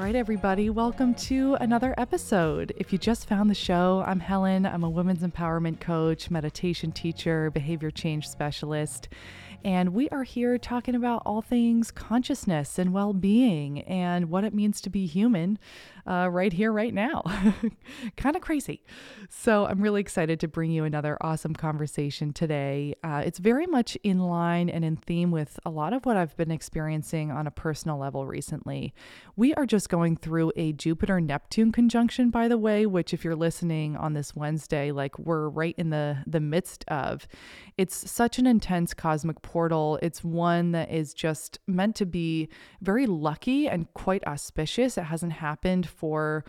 [0.00, 2.72] right, everybody, welcome to another episode.
[2.78, 4.64] If you just found the show, I'm Helen.
[4.64, 9.10] I'm a women's empowerment coach, meditation teacher, behavior change specialist.
[9.62, 14.54] And we are here talking about all things consciousness and well being and what it
[14.54, 15.58] means to be human
[16.06, 17.22] uh, right here, right now.
[18.16, 18.82] kind of crazy.
[19.28, 22.94] So I'm really excited to bring you another awesome conversation today.
[23.02, 26.36] Uh, it's very much in line and in theme with a lot of what I've
[26.36, 28.94] been experiencing on a personal level recently.
[29.36, 33.36] We are just going through a Jupiter Neptune conjunction, by the way, which, if you're
[33.36, 37.26] listening on this Wednesday, like we're right in the, the midst of.
[37.76, 39.98] It's such an intense cosmic portal.
[40.02, 42.48] It's one that is just meant to be
[42.80, 44.98] very lucky and quite auspicious.
[44.98, 46.44] It hasn't happened for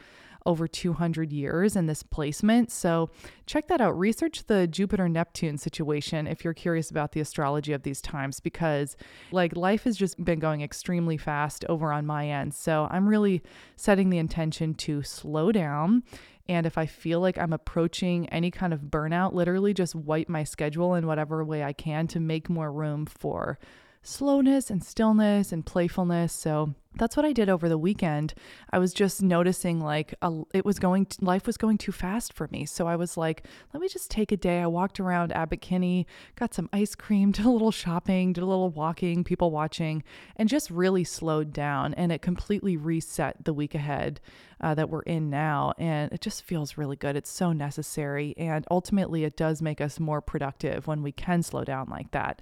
[0.45, 2.71] over 200 years in this placement.
[2.71, 3.09] So
[3.45, 3.97] check that out.
[3.97, 8.97] Research the Jupiter Neptune situation if you're curious about the astrology of these times, because
[9.31, 12.53] like life has just been going extremely fast over on my end.
[12.53, 13.43] So I'm really
[13.75, 16.03] setting the intention to slow down.
[16.49, 20.43] And if I feel like I'm approaching any kind of burnout, literally just wipe my
[20.43, 23.59] schedule in whatever way I can to make more room for
[24.03, 26.33] slowness and stillness and playfulness.
[26.33, 28.33] So that's what I did over the weekend.
[28.71, 32.49] I was just noticing like a, it was going life was going too fast for
[32.51, 32.65] me.
[32.65, 34.59] So I was like, let me just take a day.
[34.59, 38.47] I walked around Abbot Kinney, got some ice cream, did a little shopping, did a
[38.47, 40.03] little walking, people watching,
[40.35, 41.93] and just really slowed down.
[41.93, 44.19] And it completely reset the week ahead
[44.59, 45.73] uh, that we're in now.
[45.77, 47.15] And it just feels really good.
[47.15, 48.33] It's so necessary.
[48.37, 52.41] And ultimately, it does make us more productive when we can slow down like that.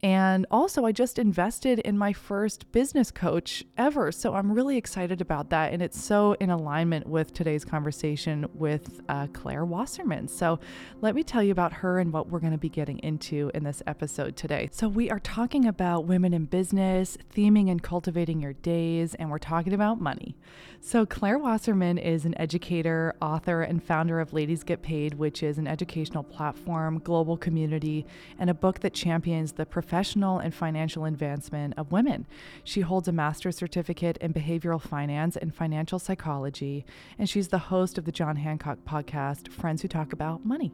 [0.00, 4.12] And also, I just invested in my first business coach ever.
[4.12, 5.72] So I'm really excited about that.
[5.72, 10.28] And it's so in alignment with today's conversation with uh, Claire Wasserman.
[10.28, 10.60] So
[11.00, 13.64] let me tell you about her and what we're going to be getting into in
[13.64, 14.68] this episode today.
[14.70, 19.38] So we are talking about women in business, theming and cultivating your days, and we're
[19.38, 20.36] talking about money.
[20.80, 25.58] So Claire Wasserman is an educator, author, and founder of Ladies Get Paid, which is
[25.58, 28.06] an educational platform, global community,
[28.38, 32.26] and a book that champions the professional and financial advancement of women.
[32.64, 36.84] She holds a master's certificate in behavioral finance and financial psychology,
[37.18, 40.72] and she's the host of the John Hancock podcast, Friends Who Talk About Money.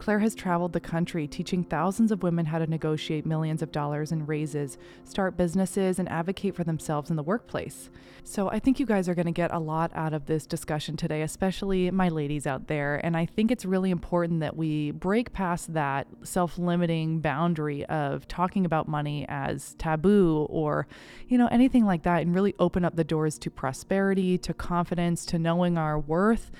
[0.00, 4.10] Claire has traveled the country teaching thousands of women how to negotiate millions of dollars
[4.10, 7.90] in raises, start businesses, and advocate for themselves in the workplace.
[8.24, 10.96] So I think you guys are going to get a lot out of this discussion
[10.96, 12.98] today, especially my ladies out there.
[13.04, 18.26] And I think it's really important that we break past that self limiting boundary of
[18.26, 20.86] talking about money as taboo or,
[21.28, 25.26] you know, anything like that, and really open up the doors to prosperity, to confidence,
[25.26, 26.50] to knowing our worth,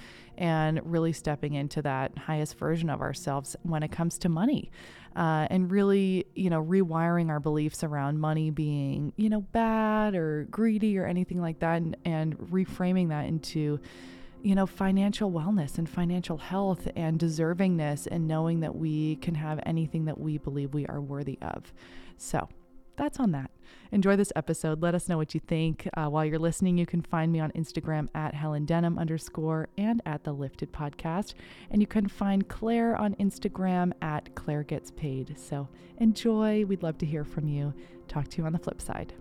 [0.41, 4.73] and really stepping into that highest version of ourselves when it comes to money.
[5.15, 10.47] Uh, and really, you know, rewiring our beliefs around money being, you know, bad or
[10.51, 13.79] greedy or anything like that, and, and reframing that into,
[14.43, 19.61] you know, financial wellness and financial health and deservingness and knowing that we can have
[19.67, 21.73] anything that we believe we are worthy of.
[22.17, 22.49] So,
[22.97, 23.51] that's on that.
[23.93, 24.83] Enjoy this episode.
[24.83, 25.89] Let us know what you think.
[25.95, 30.01] Uh, while you're listening, you can find me on Instagram at Helen Denham underscore and
[30.07, 31.35] at the Lifted Podcast.
[31.73, 35.37] And you can find Claire on Instagram at Claire Gets Paid.
[35.37, 35.69] So
[35.99, 36.65] enjoy.
[36.67, 37.75] We'd love to hear from you.
[38.07, 39.13] Talk to you on the flip side.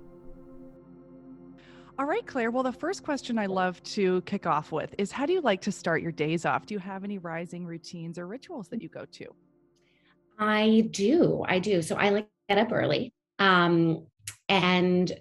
[1.97, 2.51] All right, Claire.
[2.51, 5.61] Well, the first question I love to kick off with is how do you like
[5.61, 6.67] to start your days off?
[6.67, 9.25] Do you have any rising routines or rituals that you go to?
[10.37, 11.43] I do.
[11.47, 11.81] I do.
[11.81, 13.11] So I like to get up early.
[13.39, 14.05] Um,
[14.49, 15.11] and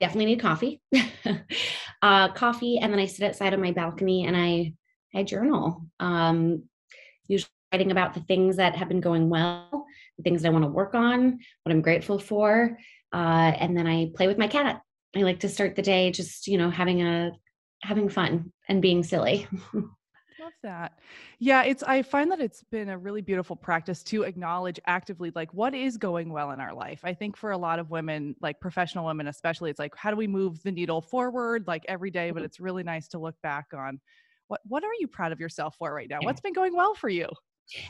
[0.00, 0.80] definitely need coffee.
[2.02, 4.74] uh, coffee, and then I sit outside on my balcony and I
[5.14, 5.86] I journal.
[6.00, 6.64] Um,
[7.28, 9.86] usually writing about the things that have been going well,
[10.16, 12.76] the things that I want to work on, what I'm grateful for,
[13.12, 14.82] uh, and then I play with my cat.
[15.14, 17.32] I like to start the day just, you know, having a
[17.82, 19.48] having fun and being silly.
[20.40, 20.98] Love that.
[21.38, 25.52] Yeah, it's I find that it's been a really beautiful practice to acknowledge actively like
[25.52, 27.00] what is going well in our life.
[27.04, 30.16] I think for a lot of women, like professional women especially, it's like how do
[30.16, 32.46] we move the needle forward like every day, but mm-hmm.
[32.46, 34.00] it's really nice to look back on
[34.48, 36.18] what what are you proud of yourself for right now?
[36.22, 37.28] What's been going well for you?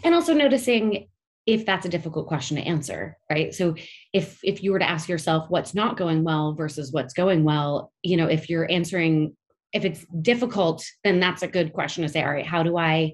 [0.03, 1.09] And also noticing
[1.47, 3.75] if that's a difficult question to answer right so
[4.13, 7.91] if if you were to ask yourself what's not going well versus what's going well
[8.03, 9.35] you know if you're answering
[9.73, 13.13] if it's difficult then that's a good question to say all right how do i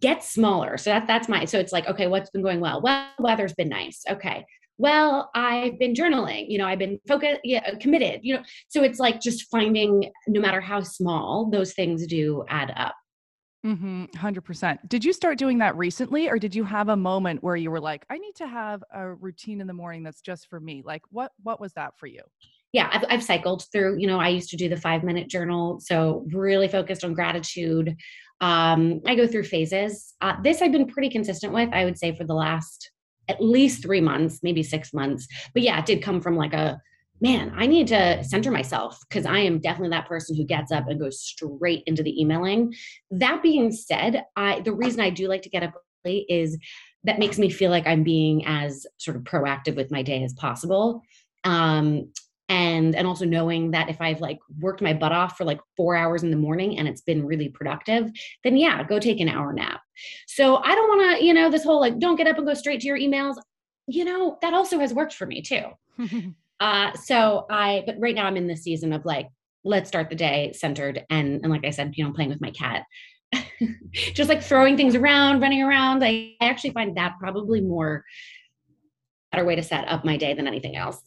[0.00, 0.76] get smaller.
[0.76, 2.80] So that that's my so it's like, okay, what's been going well?
[2.80, 4.02] Well, weather's been nice.
[4.08, 4.44] Okay.
[4.78, 8.42] Well, I've been journaling, you know, I've been focused, yeah, committed, you know.
[8.68, 12.94] So it's like just finding no matter how small, those things do add up.
[13.64, 14.88] Mm-hmm, 100%.
[14.88, 17.80] Did you start doing that recently or did you have a moment where you were
[17.80, 20.82] like, I need to have a routine in the morning that's just for me?
[20.84, 22.22] Like what what was that for you?
[22.72, 25.78] Yeah, I've, I've cycled through, you know, I used to do the five minute journal.
[25.80, 27.96] So really focused on gratitude.
[28.40, 30.14] Um, I go through phases.
[30.20, 32.90] Uh, this I've been pretty consistent with, I would say, for the last
[33.28, 35.26] at least three months, maybe six months.
[35.54, 36.80] But yeah, it did come from like a
[37.22, 40.88] man, I need to center myself because I am definitely that person who gets up
[40.88, 42.74] and goes straight into the emailing.
[43.12, 45.72] That being said, I the reason I do like to get up
[46.04, 46.58] early is
[47.04, 50.32] that makes me feel like I'm being as sort of proactive with my day as
[50.34, 51.02] possible.
[51.44, 52.12] Um,
[52.52, 55.96] and and also knowing that if I've like worked my butt off for like 4
[55.96, 58.10] hours in the morning and it's been really productive,
[58.44, 59.80] then yeah, go take an hour nap.
[60.26, 62.52] So I don't want to, you know, this whole like don't get up and go
[62.52, 63.36] straight to your emails.
[63.86, 65.64] You know, that also has worked for me too.
[66.60, 69.26] Uh, so I, but right now I'm in this season of like,
[69.64, 72.52] let's start the day centered and and like I said, you know, playing with my
[72.52, 72.84] cat.
[74.14, 76.04] just like throwing things around, running around.
[76.04, 78.04] I actually find that probably more
[79.32, 81.02] better way to set up my day than anything else.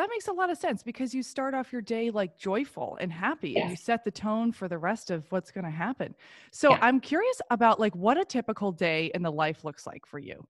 [0.00, 3.12] That makes a lot of sense because you start off your day like joyful and
[3.12, 6.14] happy and you set the tone for the rest of what's going to happen.
[6.52, 6.78] So yeah.
[6.80, 10.42] I'm curious about like what a typical day in the life looks like for you.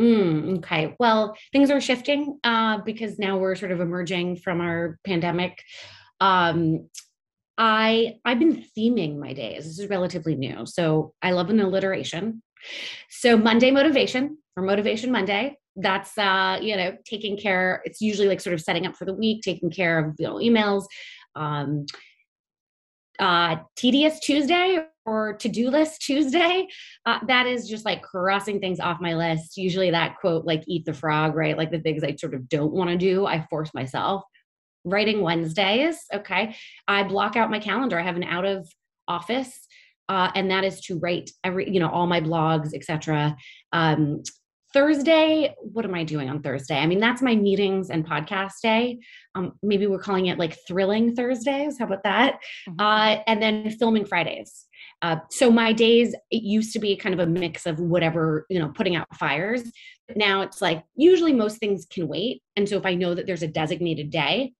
[0.00, 0.96] Mm, okay.
[0.98, 5.62] Well, things are shifting uh, because now we're sort of emerging from our pandemic.
[6.20, 6.88] Um,
[7.56, 9.62] I I've been theming my days.
[9.62, 12.42] This is relatively new, so I love an alliteration.
[13.10, 15.56] So Monday motivation for Motivation Monday.
[15.80, 17.82] That's uh, you know taking care.
[17.84, 20.34] It's usually like sort of setting up for the week, taking care of you know
[20.36, 20.84] emails.
[21.34, 21.86] Um,
[23.18, 26.68] uh, tedious Tuesday or to-do list Tuesday,
[27.06, 29.56] uh, that is just like crossing things off my list.
[29.56, 31.56] Usually that quote, like eat the frog, right?
[31.56, 34.22] Like the things I sort of don't want to do, I force myself.
[34.84, 36.54] Writing Wednesdays, okay.
[36.86, 37.98] I block out my calendar.
[37.98, 38.68] I have an out of
[39.08, 39.66] office,
[40.08, 43.36] uh, and that is to write every, you know, all my blogs, etc.
[43.72, 44.22] Um,
[44.74, 46.76] Thursday, what am I doing on Thursday?
[46.76, 48.98] I mean, that's my meetings and podcast day.
[49.34, 51.78] Um, maybe we're calling it like thrilling Thursdays.
[51.78, 52.40] How about that?
[52.68, 52.80] Mm-hmm.
[52.80, 54.66] Uh, and then filming Fridays.
[55.00, 58.58] Uh, so my days, it used to be kind of a mix of whatever, you
[58.58, 59.62] know, putting out fires.
[60.16, 62.42] Now it's like usually most things can wait.
[62.56, 64.52] And so if I know that there's a designated day,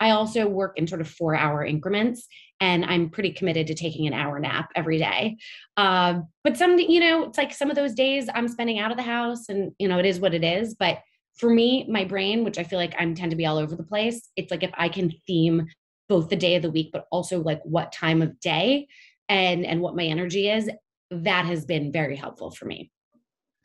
[0.00, 2.26] I also work in sort of four hour increments
[2.60, 5.36] and I'm pretty committed to taking an hour nap every day.
[5.76, 8.96] Uh, but some, you know, it's like some of those days I'm spending out of
[8.96, 10.74] the house and, you know, it is what it is.
[10.74, 10.98] But
[11.36, 13.82] for me, my brain, which I feel like I tend to be all over the
[13.82, 15.68] place, it's like if I can theme
[16.08, 18.88] both the day of the week, but also like what time of day,
[19.28, 20.68] and and what my energy is
[21.10, 22.90] that has been very helpful for me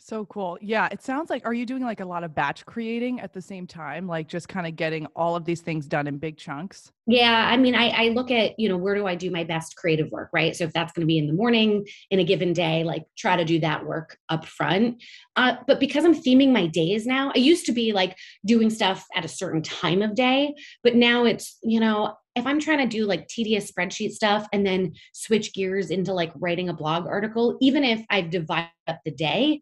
[0.06, 0.58] so cool.
[0.62, 0.88] Yeah.
[0.92, 3.66] It sounds like, are you doing like a lot of batch creating at the same
[3.66, 4.08] time?
[4.08, 6.92] Like just kind of getting all of these things done in big chunks?
[7.08, 7.48] Yeah.
[7.50, 10.12] I mean, I, I look at, you know, where do I do my best creative
[10.12, 10.56] work, right?
[10.56, 13.36] So if that's going to be in the morning in a given day, like try
[13.36, 15.04] to do that work up front.
[15.36, 18.16] Uh, but because I'm theming my days now, I used to be like
[18.46, 20.54] doing stuff at a certain time of day,
[20.84, 24.66] but now it's, you know, if I'm trying to do like tedious spreadsheet stuff and
[24.66, 29.12] then switch gears into like writing a blog article, even if I've divided up the
[29.12, 29.62] day,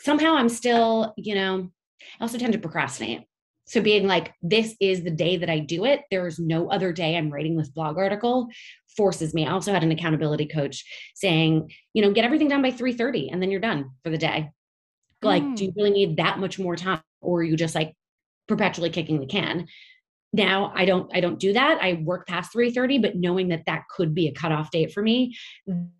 [0.00, 1.70] somehow I'm still, you know,
[2.18, 3.22] I also tend to procrastinate.
[3.66, 7.16] So being like, this is the day that I do it, there's no other day
[7.16, 8.48] I'm writing this blog article
[8.96, 9.46] forces me.
[9.46, 13.40] I also had an accountability coach saying, you know, get everything done by 3:30 and
[13.40, 14.50] then you're done for the day.
[15.22, 15.56] Like, mm.
[15.56, 17.02] do you really need that much more time?
[17.20, 17.94] Or are you just like
[18.48, 19.68] perpetually kicking the can?
[20.32, 21.78] Now i don't i don't do that.
[21.80, 25.36] I work past 3.30 but knowing that that could be a cutoff date for me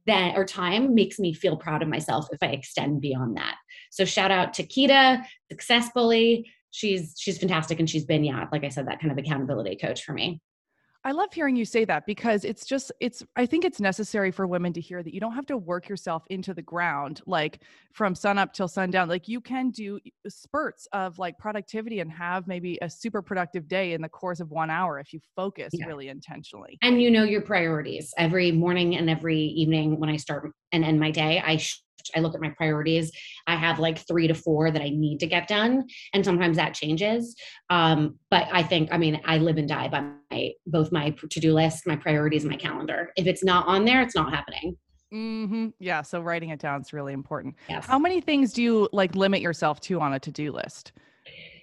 [0.06, 3.56] that or time makes me feel proud of myself if i extend beyond that.
[3.90, 8.64] So shout out to kita success bully she's she's fantastic and she's been yeah like
[8.64, 10.40] i said that kind of accountability coach for me
[11.02, 14.46] I love hearing you say that because it's just it's I think it's necessary for
[14.46, 18.14] women to hear that you don't have to work yourself into the ground like from
[18.14, 22.78] sun up till sundown like you can do spurts of like productivity and have maybe
[22.82, 25.86] a super productive day in the course of 1 hour if you focus yeah.
[25.86, 26.78] really intentionally.
[26.82, 28.12] And you know your priorities.
[28.18, 31.60] Every morning and every evening when I start and end my day I
[32.14, 33.10] I look at my priorities.
[33.46, 35.86] I have like three to four that I need to get done.
[36.12, 37.36] And sometimes that changes.
[37.68, 41.52] Um, but I think, I mean, I live and die by my, both my to-do
[41.52, 43.12] list, my priorities, my calendar.
[43.16, 44.76] If it's not on there, it's not happening.
[45.12, 45.68] Mm-hmm.
[45.80, 46.02] Yeah.
[46.02, 47.56] So writing it down is really important.
[47.68, 47.86] Yes.
[47.86, 50.92] How many things do you like limit yourself to on a to-do list?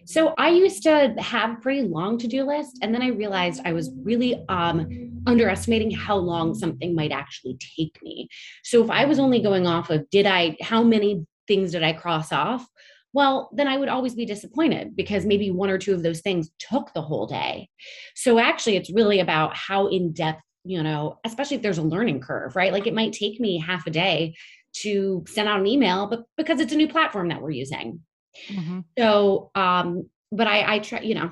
[0.07, 3.91] So I used to have pretty long to-do list and then I realized I was
[4.03, 4.87] really um
[5.27, 8.29] underestimating how long something might actually take me.
[8.63, 11.91] So if I was only going off of did I how many things did I
[11.91, 12.65] cross off?
[13.11, 16.51] Well, then I would always be disappointed because maybe one or two of those things
[16.57, 17.67] took the whole day.
[18.15, 22.21] So actually it's really about how in depth, you know, especially if there's a learning
[22.21, 22.71] curve, right?
[22.71, 24.35] Like it might take me half a day
[24.83, 27.99] to send out an email, but because it's a new platform that we're using.
[28.47, 28.79] Mm-hmm.
[28.97, 31.31] So um but I I try, you know,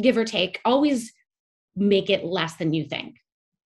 [0.00, 1.12] give or take, always
[1.76, 3.16] make it less than you think.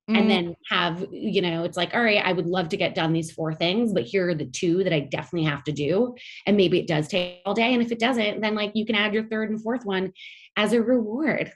[0.08, 0.20] Mm-hmm.
[0.20, 3.12] And then have, you know, it's like, all right, I would love to get done
[3.12, 6.14] these four things, but here are the two that I definitely have to do.
[6.46, 7.74] And maybe it does take all day.
[7.74, 10.12] And if it doesn't, then like you can add your third and fourth one
[10.56, 11.52] as a reward.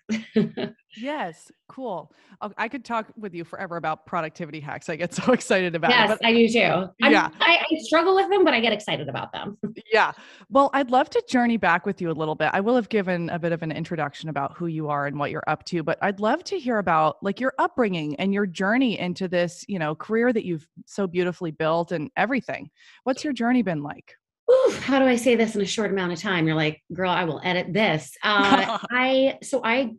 [0.97, 2.12] yes, cool.
[2.42, 4.88] Oh, I could talk with you forever about productivity hacks.
[4.88, 6.19] I get so excited about yes, it.
[6.21, 6.92] Yes, I do too.
[7.02, 7.30] I'm, yeah.
[7.40, 9.57] I, I struggle with them, but I get excited about them.
[9.92, 10.12] yeah.
[10.50, 12.50] Well, I'd love to journey back with you a little bit.
[12.52, 15.30] I will have given a bit of an introduction about who you are and what
[15.30, 18.99] you're up to, but I'd love to hear about like your upbringing and your journey
[18.99, 22.71] into this, you know, career that you've so beautifully built and everything.
[23.04, 24.16] What's your journey been like?
[24.50, 26.47] Ooh, how do I say this in a short amount of time?
[26.47, 28.16] You're like, girl, I will edit this.
[28.23, 29.92] Uh, I so I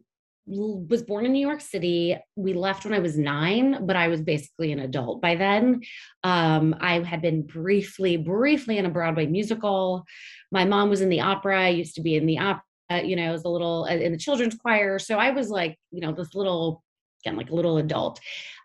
[0.47, 2.17] was born in New York City.
[2.35, 5.81] We left when I was nine, but I was basically an adult by then.
[6.23, 10.03] Um, I had been briefly, briefly in a Broadway musical.
[10.51, 11.63] My mom was in the opera.
[11.63, 12.63] I used to be in the opera.
[13.03, 14.99] You know, as a little uh, in the children's choir.
[14.99, 16.83] So I was like, you know, this little
[17.23, 18.19] again like a little adult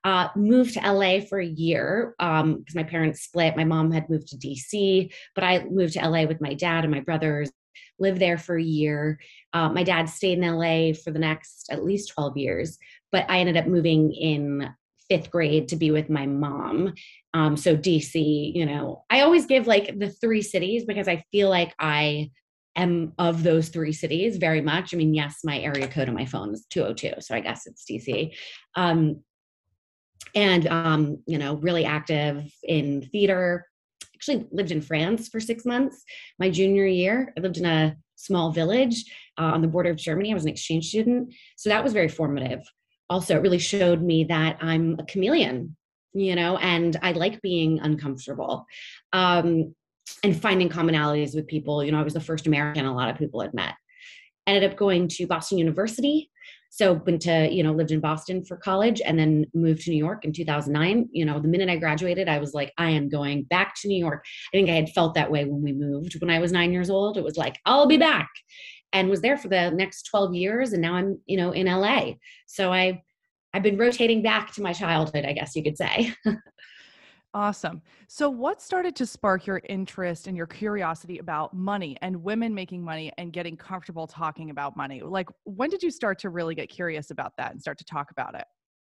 [0.04, 3.56] uh, moved to la for a year Um, because um, my parents split.
[3.56, 6.92] My mom had moved to dc but i moved to la with my dad and
[6.92, 7.50] my brothers
[7.98, 9.18] lived there for a year.
[9.52, 12.78] Uh, my dad stayed in la for the next at least 12 years
[13.12, 14.68] but i ended up moving in
[15.08, 16.94] fifth grade to be with my mom.
[17.34, 18.14] Um, so dc
[18.54, 22.30] you know i always give like the three cities because i feel like i
[22.76, 24.92] am of those three cities very much.
[24.92, 27.84] I mean, yes, my area code on my phone is 202, so I guess it's
[27.90, 28.34] DC.
[28.74, 29.22] Um,
[30.34, 33.66] and um, you know, really active in theater.
[34.14, 36.02] Actually, lived in France for six months.
[36.38, 39.04] My junior year, I lived in a small village
[39.38, 40.30] uh, on the border of Germany.
[40.30, 42.62] I was an exchange student, so that was very formative.
[43.08, 45.76] Also, it really showed me that I'm a chameleon,
[46.12, 48.66] you know, and I like being uncomfortable.
[49.12, 49.74] Um,
[50.22, 51.84] and finding commonalities with people.
[51.84, 53.74] You know, I was the first American a lot of people had met.
[54.46, 56.30] Ended up going to Boston University.
[56.70, 59.96] So went to, you know, lived in Boston for college and then moved to New
[59.96, 61.08] York in 2009.
[61.10, 63.98] You know, the minute I graduated, I was like, I am going back to New
[63.98, 64.24] York.
[64.52, 66.90] I think I had felt that way when we moved when I was nine years
[66.90, 67.16] old.
[67.16, 68.28] It was like, I'll be back
[68.92, 70.72] and was there for the next 12 years.
[70.72, 72.12] And now I'm, you know, in LA.
[72.46, 73.02] So I,
[73.54, 76.14] I've been rotating back to my childhood, I guess you could say.
[77.36, 77.82] Awesome.
[78.08, 82.82] So, what started to spark your interest and your curiosity about money and women making
[82.82, 85.02] money and getting comfortable talking about money?
[85.02, 88.10] Like, when did you start to really get curious about that and start to talk
[88.10, 88.44] about it?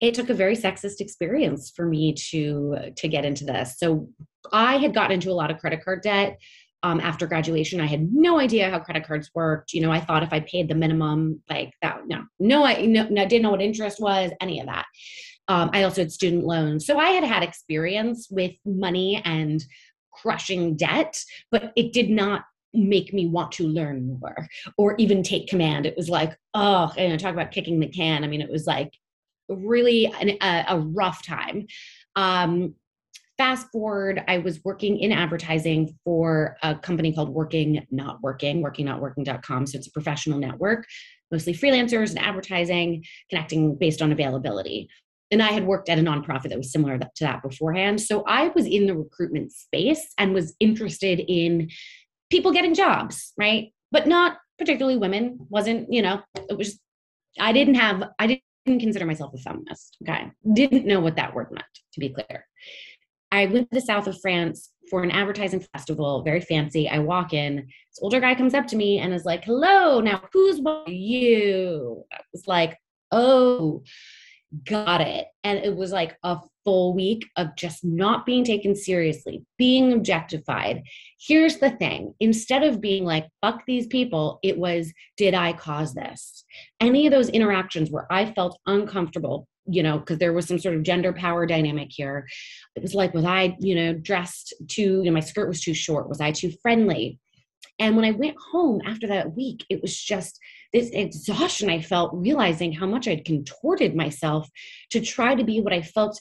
[0.02, 3.78] It took a very sexist experience for me to to get into this.
[3.78, 4.10] So,
[4.52, 6.38] I had gotten into a lot of credit card debt
[6.84, 7.80] um, after graduation.
[7.80, 9.72] I had no idea how credit cards worked.
[9.72, 13.08] You know, I thought if I paid the minimum, like that, no, no, I no,
[13.10, 14.84] no, didn't know what interest was, any of that.
[15.48, 16.86] Um, I also had student loans.
[16.86, 19.64] So I had had experience with money and
[20.12, 21.22] crushing debt,
[21.52, 24.48] but it did not make me want to learn more
[24.78, 25.86] or even take command.
[25.86, 28.24] It was like, oh, and I talk about kicking the can.
[28.24, 28.94] I mean, it was like
[29.48, 31.68] really an, a, a, rough time.
[32.16, 32.76] Um,
[33.38, 39.68] fast forward, I was working in advertising for a company called Working Not Working, workingnotworking.com.
[39.68, 40.88] So it's a professional network,
[41.32, 44.90] mostly freelancers and advertising, connecting based on availability
[45.34, 48.00] and I had worked at a nonprofit that was similar to that beforehand.
[48.00, 51.70] So I was in the recruitment space and was interested in
[52.30, 53.74] people getting jobs, right?
[53.92, 55.40] But not particularly women.
[55.50, 56.80] Wasn't, you know, it was,
[57.40, 59.98] I didn't have, I didn't consider myself a feminist.
[60.04, 60.32] Okay.
[60.54, 62.46] Didn't know what that word meant, to be clear.
[63.32, 66.88] I went to the south of France for an advertising festival, very fancy.
[66.88, 70.22] I walk in, this older guy comes up to me and is like, hello, now
[70.32, 72.04] who's you?
[72.14, 72.78] I was like,
[73.12, 73.82] oh,
[74.66, 75.28] got it.
[75.44, 80.84] And it was like a full week of just not being taken seriously, being objectified.
[81.20, 85.94] Here's the thing instead of being like, fuck these people, it was, did I cause
[85.94, 86.46] this?
[86.80, 90.76] Any of those interactions where I felt uncomfortable, you know, because there was some sort
[90.76, 92.28] of gender power dynamic here.
[92.76, 95.74] It was like, was I, you know, dressed too, you know, my skirt was too
[95.74, 96.10] short?
[96.10, 97.20] Was I too friendly?
[97.80, 100.40] And when I went home after that week, it was just,
[100.74, 104.50] this exhaustion I felt realizing how much I'd contorted myself
[104.90, 106.20] to try to be what I felt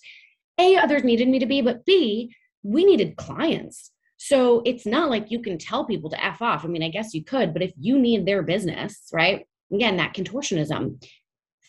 [0.58, 3.90] A, others needed me to be, but B, we needed clients.
[4.18, 6.64] So it's not like you can tell people to F off.
[6.64, 9.46] I mean, I guess you could, but if you need their business, right?
[9.72, 11.02] Again, that contortionism.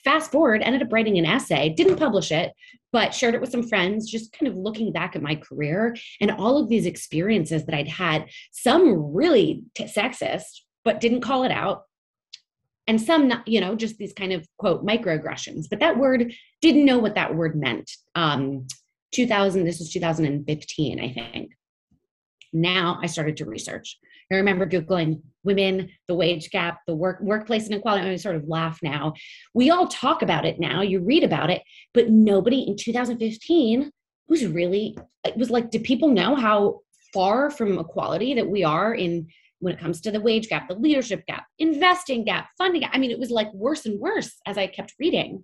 [0.03, 2.51] fast forward, ended up writing an essay, didn't publish it,
[2.91, 6.29] but shared it with some friends, just kind of looking back at my career and
[6.31, 11.51] all of these experiences that I'd had, some really t- sexist, but didn't call it
[11.51, 11.83] out.
[12.87, 15.65] And some, not, you know, just these kind of quote microaggressions.
[15.69, 17.89] But that word didn't know what that word meant.
[18.15, 18.67] Um,
[19.13, 21.51] 2000, this was 2015, I think.
[22.51, 23.97] Now I started to research.
[24.31, 28.09] I remember Googling women, the wage gap, the work workplace inequality.
[28.09, 29.13] I sort of laugh now.
[29.53, 30.81] We all talk about it now.
[30.81, 31.61] You read about it,
[31.93, 33.91] but nobody in 2015
[34.27, 34.97] was really.
[35.25, 36.81] It was like, do people know how
[37.13, 39.27] far from equality that we are in
[39.63, 42.91] when it comes to the wage gap, the leadership gap, investing gap, funding gap?
[42.93, 45.43] I mean, it was like worse and worse as I kept reading.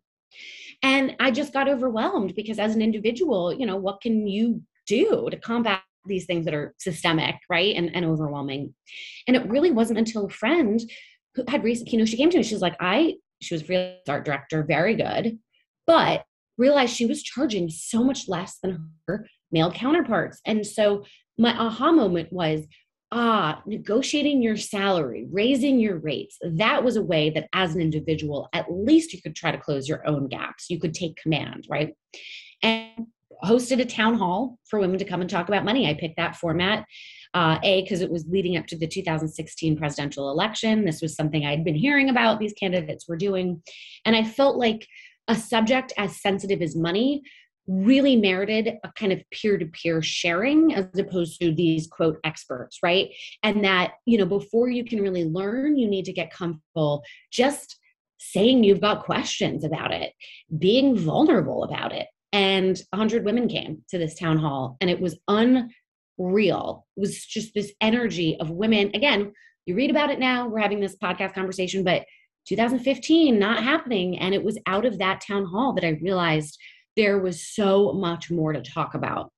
[0.84, 5.28] And I just got overwhelmed because as an individual, you know, what can you do
[5.30, 7.76] to combat these things that are systemic, right?
[7.76, 8.74] And, and overwhelming.
[9.28, 10.80] And it really wasn't until a friend
[11.36, 13.68] who had recently, you know, she came to me, she was like, I, she was
[13.70, 15.40] real art director, very good,
[15.86, 16.24] but
[16.58, 20.42] realized she was charging so much less than her male counterparts.
[20.46, 21.06] And so
[21.38, 22.66] my aha moment was,
[23.12, 28.48] ah, negotiating your salary, raising your rates, that was a way that as an individual,
[28.54, 30.70] at least you could try to close your own gaps.
[30.70, 31.96] You could take command, right?
[32.62, 33.08] And
[33.44, 35.89] hosted a town hall for women to come and talk about money.
[35.89, 36.86] I picked that format.
[37.36, 40.84] Uh, a, because it was leading up to the 2016 presidential election.
[40.84, 43.62] This was something I'd been hearing about, these candidates were doing.
[44.04, 44.88] And I felt like
[45.28, 47.22] a subject as sensitive as money
[47.70, 53.10] really merited a kind of peer-to-peer sharing as opposed to these quote experts right?
[53.44, 57.78] And that you know before you can really learn you need to get comfortable just
[58.18, 60.14] saying you've got questions about it
[60.58, 62.08] being vulnerable about it.
[62.34, 66.88] And 100 women came to this town hall and it was unreal.
[66.98, 68.92] It was just this energy of women.
[68.96, 69.32] Again
[69.68, 72.04] you read about it now we're having this podcast conversation but
[72.48, 74.18] 2015 not happening.
[74.18, 76.58] And it was out of that town hall that i realized
[76.96, 79.31] there was so much more to talk about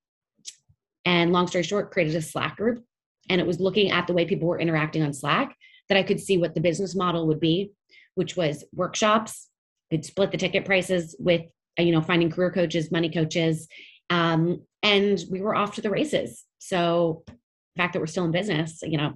[1.06, 2.84] and long story short created a slack group
[3.30, 5.56] and it was looking at the way people were interacting on slack
[5.90, 7.72] that i could see what the business model would be
[8.16, 9.50] which was workshops
[9.90, 11.42] could split the ticket prices with
[11.80, 13.68] uh, you know, finding career coaches, money coaches.
[14.10, 16.44] Um, and we were off to the races.
[16.60, 17.34] So the
[17.78, 19.14] fact that we're still in business, you know,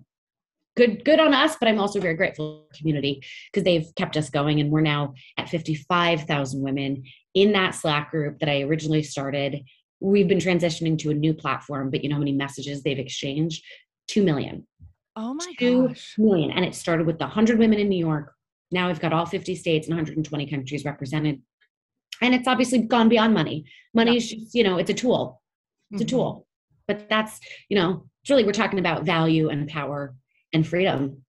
[0.75, 4.29] good, good on us, but I'm also very grateful for community because they've kept us
[4.29, 4.59] going.
[4.59, 9.63] And we're now at 55,000 women in that Slack group that I originally started.
[9.99, 13.63] We've been transitioning to a new platform, but you know how many messages they've exchanged?
[14.07, 14.67] Two million.
[15.15, 16.15] Oh my Two gosh.
[16.17, 16.51] million.
[16.51, 18.33] And it started with the 100 women in New York.
[18.71, 21.41] Now we've got all 50 states and 120 countries represented
[22.21, 24.17] and it's obviously gone beyond money money yeah.
[24.17, 25.41] is just you know it's a tool
[25.91, 26.07] it's mm-hmm.
[26.07, 26.47] a tool
[26.87, 30.13] but that's you know it's really we're talking about value and power
[30.55, 31.25] and freedom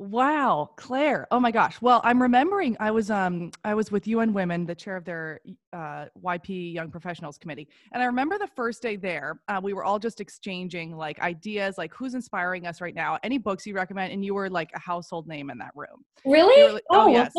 [0.00, 1.26] Wow, Claire.
[1.30, 1.82] Oh my gosh.
[1.82, 5.40] Well, I'm remembering I was um I was with UN Women, the chair of their
[5.74, 9.84] uh, YP Young Professionals Committee, and I remember the first day there, uh, we were
[9.84, 14.10] all just exchanging like ideas, like who's inspiring us right now, any books you recommend,
[14.10, 16.02] and you were like a household name in that room.
[16.24, 16.72] Really?
[16.72, 17.34] Like, oh, oh yes,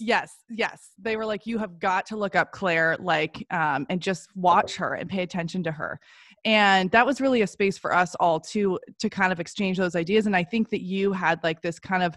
[0.00, 0.92] yes, yes.
[0.98, 4.76] They were like, you have got to look up Claire, like, um, and just watch
[4.76, 6.00] her and pay attention to her
[6.46, 9.94] and that was really a space for us all to to kind of exchange those
[9.94, 12.16] ideas and i think that you had like this kind of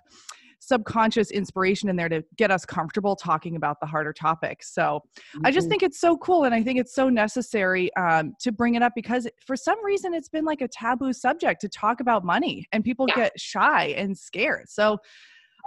[0.62, 5.46] subconscious inspiration in there to get us comfortable talking about the harder topics so mm-hmm.
[5.46, 5.72] i just mm-hmm.
[5.72, 8.94] think it's so cool and i think it's so necessary um, to bring it up
[8.96, 12.84] because for some reason it's been like a taboo subject to talk about money and
[12.84, 13.16] people yeah.
[13.16, 14.98] get shy and scared so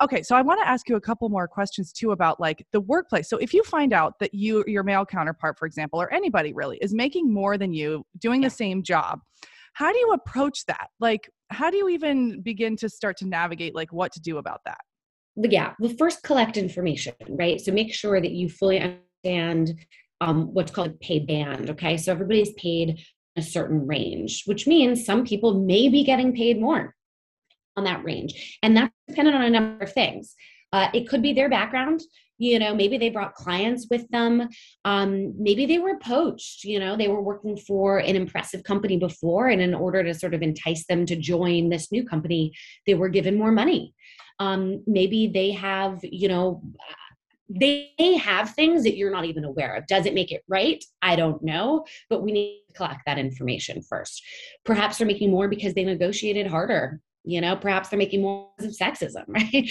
[0.00, 2.80] Okay, so I want to ask you a couple more questions too about like the
[2.80, 3.28] workplace.
[3.28, 6.78] So if you find out that you your male counterpart for example or anybody really
[6.78, 8.48] is making more than you doing yeah.
[8.48, 9.20] the same job,
[9.74, 10.88] how do you approach that?
[10.98, 14.60] Like how do you even begin to start to navigate like what to do about
[14.64, 14.80] that?
[15.36, 17.60] Yeah, well first collect information, right?
[17.60, 19.78] So make sure that you fully understand
[20.20, 21.96] um, what's called pay band, okay?
[21.96, 23.00] So everybody's paid
[23.36, 26.94] a certain range, which means some people may be getting paid more
[27.76, 28.58] on that range.
[28.62, 30.34] And that's dependent on a number of things.
[30.72, 32.00] Uh, it could be their background.
[32.38, 34.48] You know, maybe they brought clients with them.
[34.84, 36.64] Um, maybe they were poached.
[36.64, 40.34] You know, they were working for an impressive company before, and in order to sort
[40.34, 42.52] of entice them to join this new company,
[42.86, 43.94] they were given more money.
[44.40, 46.62] Um, maybe they have, you know,
[47.48, 49.86] they have things that you're not even aware of.
[49.86, 50.82] Does it make it right?
[51.02, 54.22] I don't know, but we need to collect that information first.
[54.64, 58.66] Perhaps they're making more because they negotiated harder you know perhaps they're making more of
[58.66, 59.70] sexism right?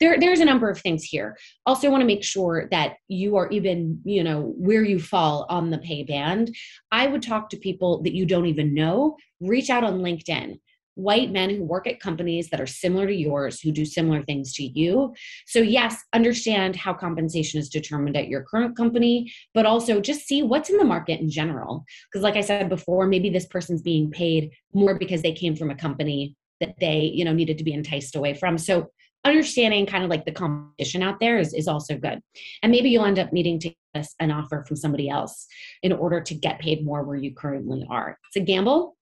[0.00, 1.36] There there's a number of things here.
[1.66, 5.70] Also want to make sure that you are even you know where you fall on
[5.70, 6.54] the pay band.
[6.92, 9.16] I would talk to people that you don't even know.
[9.40, 10.60] Reach out on linkedin.
[10.96, 14.54] White men who work at companies that are similar to yours, who do similar things
[14.54, 15.12] to you.
[15.44, 20.44] So, yes, understand how compensation is determined at your current company, but also just see
[20.44, 21.84] what's in the market in general.
[22.06, 25.70] Because, like I said before, maybe this person's being paid more because they came from
[25.70, 28.58] a company that they, you know, needed to be enticed away from.
[28.58, 28.90] So,
[29.24, 32.20] understanding kind of like the competition out there is, is also good.
[32.62, 35.46] And maybe you'll end up needing to get an offer from somebody else
[35.82, 38.18] in order to get paid more where you currently are.
[38.28, 38.96] It's a gamble,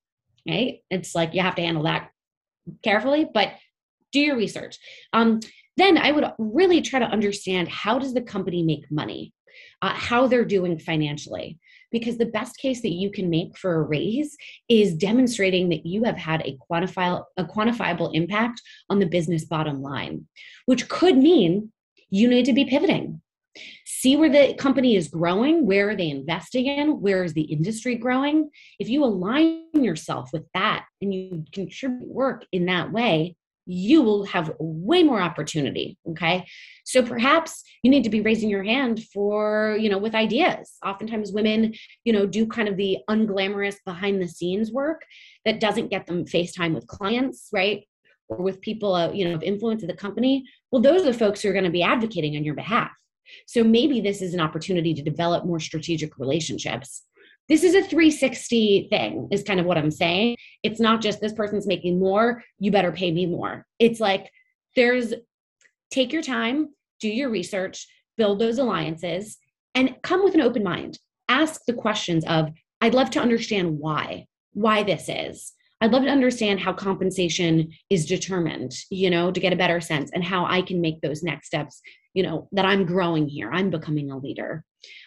[0.47, 0.79] right?
[0.89, 2.09] It's like you have to handle that
[2.83, 3.49] carefully, but
[4.13, 4.77] do your research.
[5.11, 5.41] Um,
[5.75, 9.33] then I would really try to understand how does the company make money,
[9.81, 11.59] uh, how they're doing financially
[11.93, 14.35] because the best case that you can make for a raise
[14.67, 19.81] is demonstrating that you have had a quantifiable, a quantifiable impact on the business bottom
[19.81, 20.27] line,
[20.65, 21.71] which could mean
[22.09, 23.21] you need to be pivoting.
[23.85, 27.95] See where the company is growing, where are they investing in, where is the industry
[27.95, 28.49] growing?
[28.79, 34.25] If you align yourself with that and you contribute work in that way, you will
[34.25, 36.45] have way more opportunity okay?
[36.85, 40.77] So perhaps you need to be raising your hand for you know with ideas.
[40.85, 41.73] Oftentimes women
[42.03, 45.01] you know do kind of the unglamorous behind the scenes work
[45.45, 47.83] that doesn't get them facetime with clients right?
[48.29, 50.43] Or with people uh, you know of influence of the company.
[50.71, 52.91] Well those are the folks who are going to be advocating on your behalf.
[53.47, 57.03] So maybe this is an opportunity to develop more strategic relationships
[57.49, 60.37] this is a 360 thing is kind of what i'm saying.
[60.63, 63.65] It's not just this person's making more you better pay me more.
[63.79, 64.29] It's like
[64.75, 65.13] there's
[65.91, 69.37] take your time do your research build those alliances
[69.75, 70.99] and come with an open mind.
[71.27, 72.49] Ask the questions of
[72.81, 75.53] i'd love to understand why why this is.
[75.81, 80.11] I'd love to understand how compensation is determined you know to get a better sense
[80.13, 81.81] and how i can make those next steps
[82.13, 83.51] you know that i'm growing here.
[83.51, 84.63] I'm becoming a leader.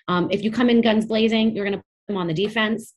[0.08, 2.94] Um, if you come in guns blazing you're going to on the defense.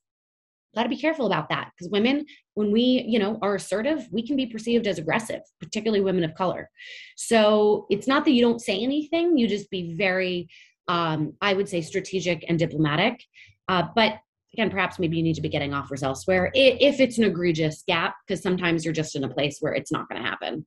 [0.75, 4.25] Got to be careful about that because women when we you know are assertive we
[4.25, 6.69] can be perceived as aggressive particularly women of color.
[7.15, 10.47] So it's not that you don't say anything you just be very
[10.87, 13.23] um, i would say strategic and diplomatic.
[13.67, 14.19] Uh, but
[14.53, 18.15] again perhaps maybe you need to be getting offers elsewhere if it's an egregious gap
[18.27, 20.65] because sometimes you're just in a place where it's not going to happen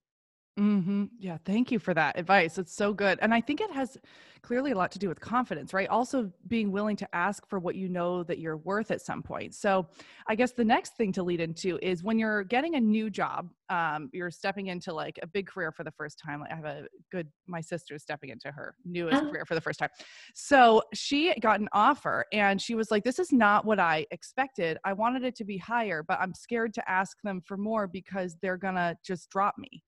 [0.58, 1.04] Mm-hmm.
[1.18, 2.58] Yeah, thank you for that advice.
[2.58, 3.18] It's so good.
[3.22, 3.96] And I think it has
[4.42, 5.88] clearly a lot to do with confidence, right?
[5.88, 9.54] Also being willing to ask for what you know that you're worth at some point.
[9.54, 9.86] So
[10.26, 13.48] I guess the next thing to lead into is when you're getting a new job,
[13.70, 16.40] um, you're stepping into like a big career for the first time.
[16.40, 19.30] Like I have a good, my sister is stepping into her newest oh.
[19.30, 19.90] career for the first time.
[20.34, 24.76] So she got an offer and she was like, this is not what I expected.
[24.84, 28.36] I wanted it to be higher, but I'm scared to ask them for more because
[28.42, 29.82] they're going to just drop me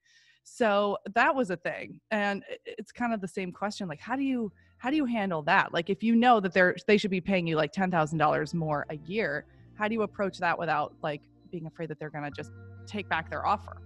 [0.44, 4.22] so that was a thing and it's kind of the same question like how do
[4.22, 5.72] you how do you handle that?
[5.72, 8.96] Like if you know that they're they should be paying you like $10000 more a
[9.06, 12.50] year how do you approach that without like being afraid that they're going to just
[12.86, 13.76] take back their offer?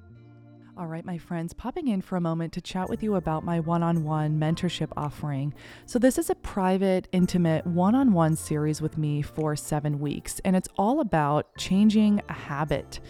[0.76, 3.58] All right, my friends, popping in for a moment to chat with you about my
[3.58, 5.52] one on one mentorship offering.
[5.86, 10.40] So, this is a private, intimate, one on one series with me for seven weeks,
[10.44, 13.00] and it's all about changing a habit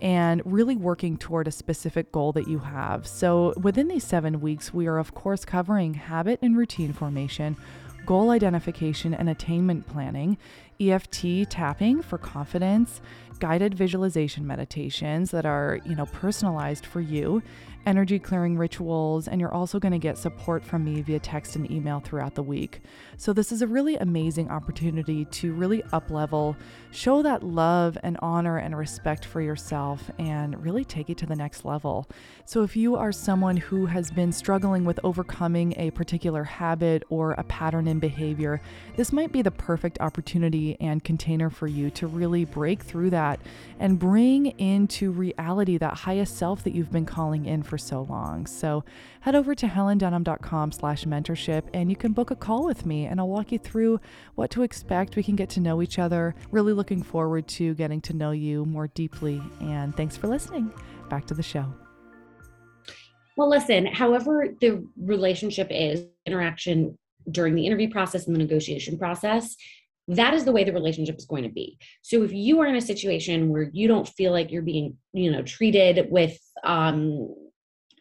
[0.00, 3.06] and really working toward a specific goal that you have.
[3.06, 7.56] So, within these seven weeks, we are, of course, covering habit and routine formation,
[8.04, 10.38] goal identification and attainment planning,
[10.80, 13.00] EFT tapping for confidence,
[13.38, 17.42] guided visualization meditations that are, you know, personalized for you,
[17.86, 21.70] energy clearing rituals, and you're also going to get support from me via text and
[21.70, 22.80] email throughout the week.
[23.16, 26.56] So, this is a really amazing opportunity to really uplevel,
[26.90, 31.36] show that love and honor and respect for yourself, and really take it to the
[31.36, 32.08] next level.
[32.44, 37.32] So, if you are someone who has been struggling with overcoming a particular habit or
[37.32, 38.60] a pattern in behavior,
[38.96, 43.38] this might be the perfect opportunity and container for you to really break through that
[43.78, 48.46] and bring into reality that highest self that you've been calling in for so long.
[48.46, 48.84] So
[49.20, 53.20] head over to helendenham.com slash mentorship and you can book a call with me and
[53.20, 54.00] I'll walk you through
[54.34, 55.16] what to expect.
[55.16, 56.34] We can get to know each other.
[56.50, 59.40] Really looking forward to getting to know you more deeply.
[59.60, 60.72] And thanks for listening.
[61.08, 61.72] Back to the show.
[63.36, 66.96] Well, listen, however the relationship is, interaction
[67.30, 69.56] during the interview process and the negotiation process,
[70.08, 71.78] that is the way the relationship is going to be.
[72.02, 75.30] So if you are in a situation where you don't feel like you're being you
[75.30, 77.34] know treated with um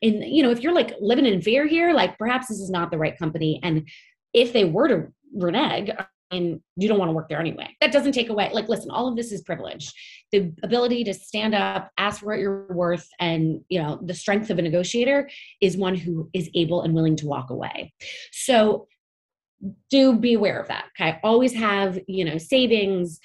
[0.02, 2.92] in you know if you're like living in fear here like perhaps this is not
[2.92, 3.60] the right company.
[3.64, 3.88] And
[4.34, 5.90] if they were to renege
[6.32, 7.76] and you don't want to work there anyway.
[7.82, 9.92] That doesn't take away like listen all of this is privilege.
[10.32, 14.50] The ability to stand up ask for what you're worth and you know the strength
[14.50, 15.30] of a negotiator
[15.62, 17.94] is one who is able and willing to walk away.
[18.32, 18.88] So
[19.90, 23.20] do be aware of that okay always have you know savings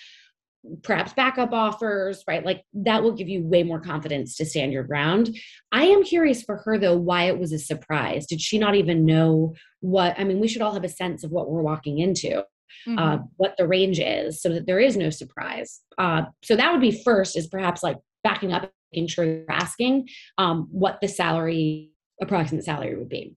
[0.83, 2.45] perhaps backup offers, right?
[2.45, 5.37] Like that will give you way more confidence to stand your ground.
[5.73, 8.27] I am curious for her though, why it was a surprise.
[8.27, 10.19] Did she not even know what?
[10.19, 12.45] I mean, we should all have a sense of what we're walking into.
[12.87, 12.99] Uh, mm-hmm.
[12.99, 16.81] Uh, what the range is so that there is no surprise uh, so that would
[16.81, 21.91] be first is perhaps like backing up making sure you're asking um, what the salary
[22.23, 23.35] approximate salary would be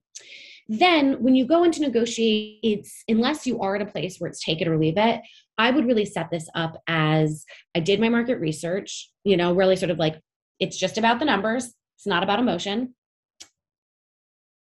[0.66, 4.42] then when you go into negotiate it's unless you are at a place where it's
[4.42, 5.20] take it or leave it
[5.56, 9.76] I would really set this up as I did my market research, you know, really
[9.76, 10.20] sort of like
[10.58, 12.94] it's just about the numbers, it's not about emotion.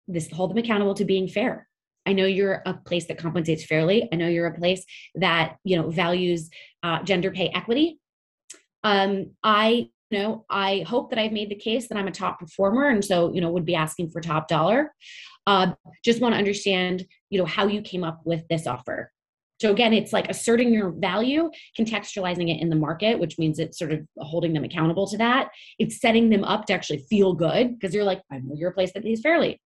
[0.07, 1.67] This hold them accountable to being fair.
[2.05, 4.07] I know you're a place that compensates fairly.
[4.13, 6.49] I know you're a place that you know values
[6.83, 7.99] uh, gender pay equity.
[8.83, 12.39] Um, I you know I hope that I've made the case that I'm a top
[12.39, 14.93] performer, and so you know would be asking for top dollar.
[15.47, 19.11] Uh, just want to understand you know how you came up with this offer.
[19.61, 23.79] So again, it's like asserting your value, contextualizing it in the market, which means it's
[23.79, 25.49] sort of holding them accountable to that.
[25.79, 28.73] It's setting them up to actually feel good because you're like, I know you're a
[28.73, 29.61] place that pays fairly.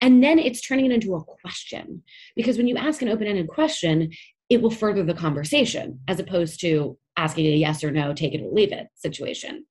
[0.00, 2.02] And then it's turning it into a question.
[2.34, 4.10] Because when you ask an open-ended question,
[4.48, 8.42] it will further the conversation as opposed to asking a yes or no, take it
[8.42, 9.66] or leave it situation.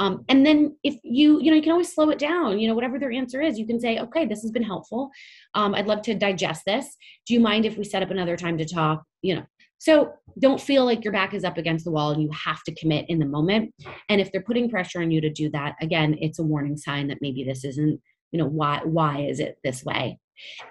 [0.00, 2.74] Um, and then if you, you know, you can always slow it down, you know,
[2.74, 5.10] whatever their answer is, you can say, okay, this has been helpful.
[5.54, 6.96] Um, I'd love to digest this.
[7.26, 9.04] Do you mind if we set up another time to talk?
[9.20, 9.42] You know,
[9.76, 12.74] so don't feel like your back is up against the wall and you have to
[12.74, 13.74] commit in the moment.
[14.08, 17.08] And if they're putting pressure on you to do that, again, it's a warning sign
[17.08, 18.00] that maybe this isn't,
[18.32, 20.18] you know, why, why is it this way?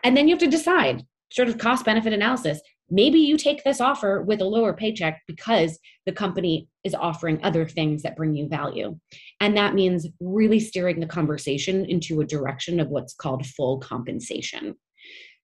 [0.03, 3.81] And then you have to decide sort of cost benefit analysis maybe you take this
[3.81, 8.47] offer with a lower paycheck because the company is offering other things that bring you
[8.47, 8.97] value.
[9.39, 14.67] And that means really steering the conversation into a direction of what's called full compensation.
[14.67, 14.75] It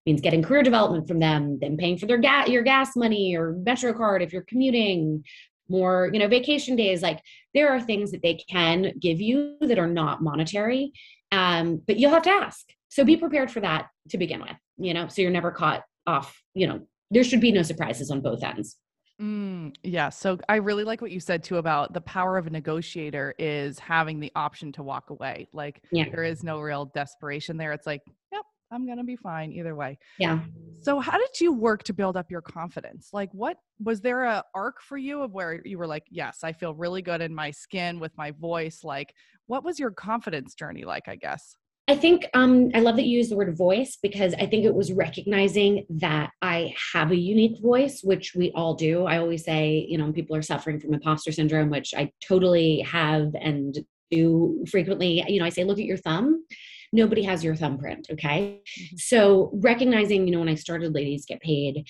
[0.06, 3.54] means getting career development from them then paying for their gas your gas money or
[3.54, 5.24] metro card if you're commuting
[5.68, 7.02] more you know vacation days.
[7.02, 7.22] Like
[7.54, 10.94] there are things that they can give you that are not monetary
[11.32, 12.66] um, but you'll have to ask.
[12.90, 16.42] So be prepared for that to begin with you know so you're never caught off
[16.54, 18.78] you know there should be no surprises on both ends.
[19.22, 20.10] Mm, yeah.
[20.10, 23.80] So I really like what you said too about the power of a negotiator is
[23.80, 25.48] having the option to walk away.
[25.54, 26.10] Like yeah.
[26.10, 27.72] there is no real desperation there.
[27.72, 28.02] It's like,
[28.34, 29.98] yep, I'm going to be fine either way.
[30.20, 30.40] Yeah.
[30.82, 33.10] So how did you work to build up your confidence?
[33.14, 36.52] Like what was there a arc for you of where you were like, yes, I
[36.52, 38.84] feel really good in my skin with my voice.
[38.84, 39.14] Like
[39.48, 41.56] what was your confidence journey like, I guess?
[41.88, 44.74] I think um, I love that you use the word voice because I think it
[44.74, 49.06] was recognizing that I have a unique voice, which we all do.
[49.06, 53.36] I always say, you know, people are suffering from imposter syndrome, which I totally have
[53.40, 53.78] and
[54.10, 55.24] do frequently.
[55.28, 56.44] You know, I say, look at your thumb.
[56.92, 58.08] Nobody has your thumbprint.
[58.12, 58.62] Okay.
[58.80, 58.96] Mm-hmm.
[58.98, 61.86] So recognizing, you know, when I started Ladies Get Paid,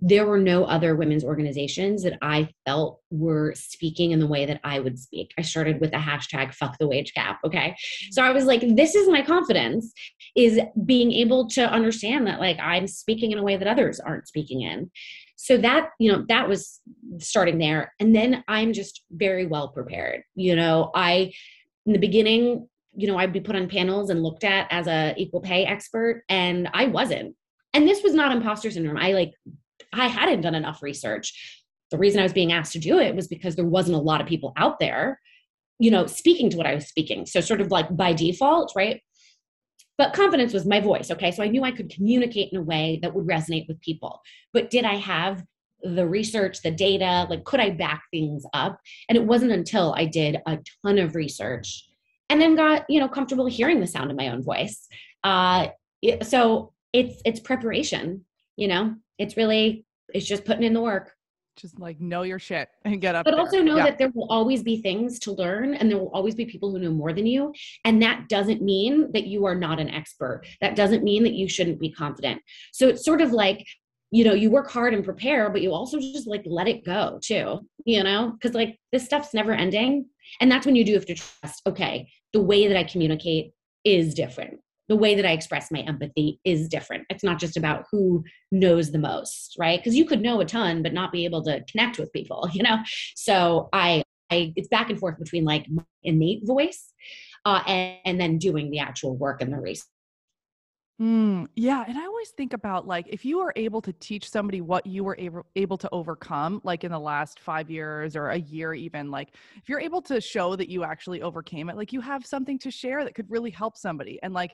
[0.00, 4.60] there were no other women's organizations that I felt were speaking in the way that
[4.64, 5.32] I would speak.
[5.38, 7.38] I started with a hashtag fuck the wage gap.
[7.44, 7.70] Okay.
[7.70, 8.12] Mm-hmm.
[8.12, 9.92] So I was like, this is my confidence
[10.34, 14.28] is being able to understand that like I'm speaking in a way that others aren't
[14.28, 14.90] speaking in.
[15.36, 16.80] So that, you know, that was
[17.18, 17.92] starting there.
[17.98, 20.22] And then I'm just very well prepared.
[20.34, 21.32] You know, I,
[21.86, 25.14] in the beginning, you know, I'd be put on panels and looked at as a
[25.16, 27.36] equal pay expert and I wasn't
[27.72, 28.96] and this was not imposter syndrome.
[28.96, 29.32] I like
[29.92, 31.62] I hadn't done enough research.
[31.90, 34.20] The reason I was being asked to do it was because there wasn't a lot
[34.20, 35.20] of people out there,
[35.78, 37.26] you know, speaking to what I was speaking.
[37.26, 39.00] So, sort of like by default, right?
[40.00, 41.10] But confidence was my voice.
[41.10, 41.30] Okay.
[41.30, 44.22] So I knew I could communicate in a way that would resonate with people.
[44.54, 45.44] But did I have
[45.82, 47.26] the research, the data?
[47.28, 48.80] Like, could I back things up?
[49.10, 51.86] And it wasn't until I did a ton of research
[52.30, 54.88] and then got, you know, comfortable hearing the sound of my own voice.
[55.22, 55.66] Uh,
[56.22, 58.24] so it's it's preparation
[58.56, 61.12] you know it's really it's just putting in the work.
[61.56, 63.40] Just like know your shit and get up but there.
[63.40, 63.84] also know yeah.
[63.84, 66.78] that there will always be things to learn and there will always be people who
[66.78, 67.52] know more than you
[67.84, 70.42] and that doesn't mean that you are not an expert.
[70.60, 72.40] That doesn't mean that you shouldn't be confident.
[72.72, 73.66] So it's sort of like
[74.10, 77.18] you know you work hard and prepare but you also just like let it go
[77.22, 78.32] too you know?
[78.32, 80.06] Because like this stuff's never ending
[80.40, 83.52] and that's when you do have to trust okay the way that i communicate
[83.84, 84.60] is different
[84.90, 87.06] the way that I express my empathy is different.
[87.10, 89.78] It's not just about who knows the most, right?
[89.78, 92.64] Because you could know a ton but not be able to connect with people, you
[92.64, 92.78] know.
[93.14, 95.66] So I, I it's back and forth between like
[96.02, 96.92] innate voice
[97.46, 99.86] uh, and, and then doing the actual work and the research.
[101.00, 101.84] Mm, yeah.
[101.88, 105.04] And I always think about like if you are able to teach somebody what you
[105.04, 109.10] were able, able to overcome, like in the last five years or a year, even,
[109.10, 112.58] like if you're able to show that you actually overcame it, like you have something
[112.58, 114.18] to share that could really help somebody.
[114.22, 114.52] And like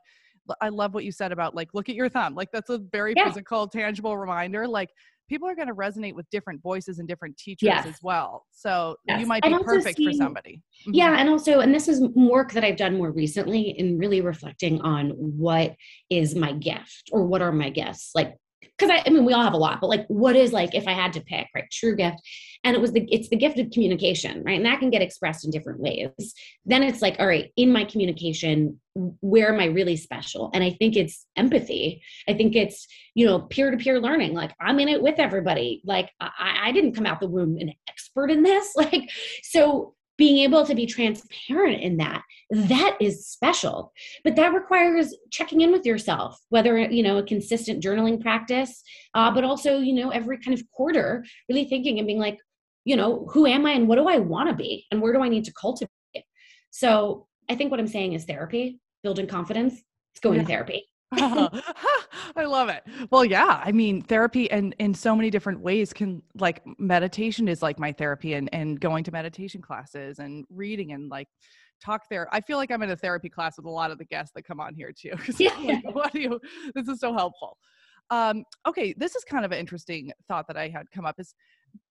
[0.61, 2.35] I love what you said about like look at your thumb.
[2.35, 3.29] Like that's a very yeah.
[3.29, 4.67] physical, tangible reminder.
[4.69, 4.91] Like
[5.29, 7.87] people are going to resonate with different voices and different teachers Yes.
[7.87, 8.47] as well.
[8.53, 9.21] So Yes.
[9.21, 10.63] you might be perfect for seeing- somebody.
[10.87, 10.91] Mhm.
[10.95, 14.81] Yeah, and also, and this is work that I've done more recently in really reflecting
[14.83, 15.75] on what
[16.11, 18.13] is my gift or what are my gifts.
[18.15, 18.37] Like,
[18.77, 20.87] because I, I mean, we all have a lot, but like, what is like if
[20.87, 21.65] I had to pick, right?
[21.71, 22.19] True gift,
[22.65, 24.57] and it was the it's the gift of communication, right?
[24.57, 26.35] And that can get expressed in different ways.
[26.65, 30.51] Then it's like, all right, in my communication, where am I really special?
[30.53, 32.03] And I think it's empathy.
[32.29, 34.35] I think it's you know peer to peer learning.
[34.35, 35.81] Like I'm in it with everybody.
[35.85, 38.75] Like I, I didn't come out the womb an expert in this.
[38.77, 39.11] Like
[39.43, 43.93] so being able to be transparent in that that is special.
[44.23, 48.83] But that requires checking in with yourself whether you know a consistent journaling practice
[49.15, 52.39] uh, but also you know every kind of quarter really thinking and being like
[52.85, 55.21] you know who am i and what do i want to be and where do
[55.23, 55.91] i need to cultivate
[56.71, 59.75] so i think what i'm saying is therapy building confidence
[60.13, 60.43] it's going Yeah.
[60.43, 62.83] to therapy I love it.
[63.11, 63.63] Well, yeah.
[63.65, 67.93] I mean, therapy and in so many different ways can like meditation is like my
[67.93, 71.29] therapy and and going to meditation classes and reading and like
[71.83, 72.29] talk there.
[72.33, 74.43] I feel like I'm in a therapy class with a lot of the guests that
[74.43, 75.13] come on here too.
[75.39, 75.51] Yeah.
[75.59, 76.41] like, what do you
[76.75, 77.57] this is so helpful.
[78.11, 81.35] Um, okay, this is kind of an interesting thought that I had come up is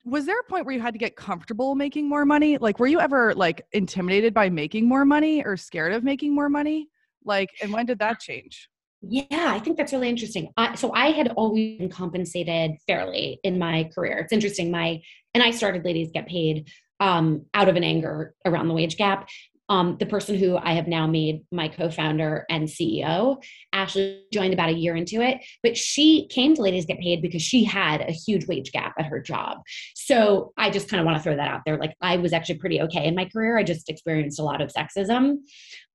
[0.03, 2.57] was there a point where you had to get comfortable making more money?
[2.57, 6.49] Like were you ever like intimidated by making more money or scared of making more
[6.49, 6.89] money?
[7.23, 8.69] Like and when did that change?
[9.07, 10.51] Yeah, I think that's really interesting.
[10.57, 14.17] I, so I had always been compensated fairly in my career.
[14.17, 14.71] It's interesting.
[14.71, 15.01] My
[15.33, 19.29] and I started Ladies Get Paid um, out of an anger around the wage gap.
[19.67, 23.41] Um, the person who I have now made my co-founder and CEO,
[23.73, 27.41] Ashley, joined about a year into it, but she came to Ladies Get Paid because
[27.41, 29.57] she had a huge wage gap at her job.
[29.95, 31.77] So I just kind of want to throw that out there.
[31.77, 33.57] Like I was actually pretty okay in my career.
[33.57, 35.37] I just experienced a lot of sexism.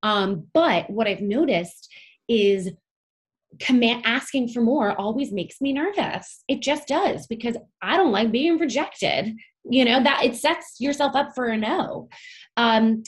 [0.03, 1.89] Um, but what I've noticed
[2.29, 2.71] is
[3.59, 6.45] command asking for more always makes me nervous.
[6.49, 9.35] It just does because i don't like being rejected.
[9.69, 12.09] You know that it sets yourself up for a no.
[12.57, 13.03] Um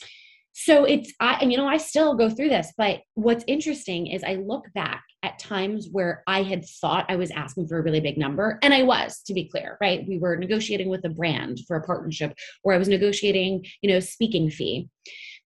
[0.53, 4.23] so it's i and you know i still go through this but what's interesting is
[4.23, 8.01] i look back at times where i had thought i was asking for a really
[8.01, 10.07] big number and i was to be clear right?
[10.07, 14.01] We were negotiating with a brand for a partnership or i was negotiating you know
[14.01, 14.89] speaking fee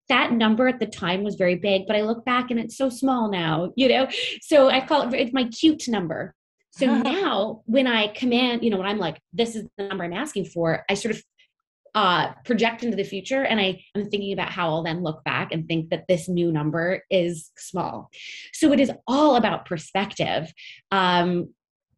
[0.08, 2.88] that number at the time was very big, but I look back and it's so
[2.88, 4.08] small now, you know?
[4.40, 6.34] So I call it, it's my cute number.
[6.70, 10.12] So now when I command, you know, when I'm like, this is the number I'm
[10.12, 11.22] asking for, I sort of
[11.94, 15.52] uh, project into the future and I am thinking about how I'll then look back
[15.52, 18.10] and think that this new number is small.
[18.52, 20.52] So it is all about perspective.
[20.90, 21.54] Um,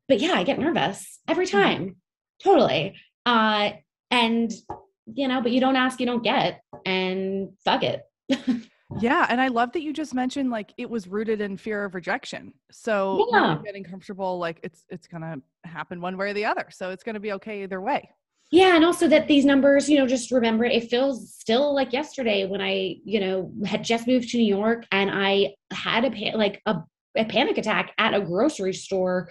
[0.07, 1.97] but yeah, I get nervous every time.
[2.43, 2.95] Totally.
[3.27, 3.71] Uh,
[4.13, 4.53] and
[5.15, 8.03] you know, but you don't ask, you don't get, and fuck it.
[9.01, 11.95] Yeah, and I love that you just mentioned like it was rooted in fear of
[11.95, 12.55] rejection.
[12.71, 13.59] So Yeah.
[13.63, 16.69] getting comfortable, like it's it's gonna happen one way or the other.
[16.71, 18.09] So it's gonna be okay either way.
[18.51, 22.47] Yeah, and also that these numbers, you know, just remember it feels still like yesterday
[22.47, 26.39] when I, you know, had just moved to New York and I had a pa-
[26.39, 26.77] like a,
[27.15, 29.29] a panic attack at a grocery store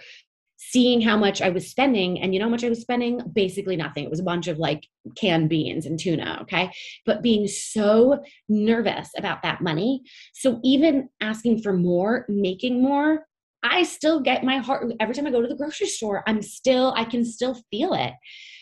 [0.58, 3.20] seeing how much I was spending and you know how much I was spending?
[3.32, 4.04] Basically nothing.
[4.04, 6.70] It was a bunch of like canned beans and tuna okay?
[7.06, 10.02] But being so nervous about that money
[10.34, 13.24] so even asking for more making more
[13.62, 16.92] I still get my heart every time I go to the grocery store I'm still
[16.96, 18.12] I can still feel it.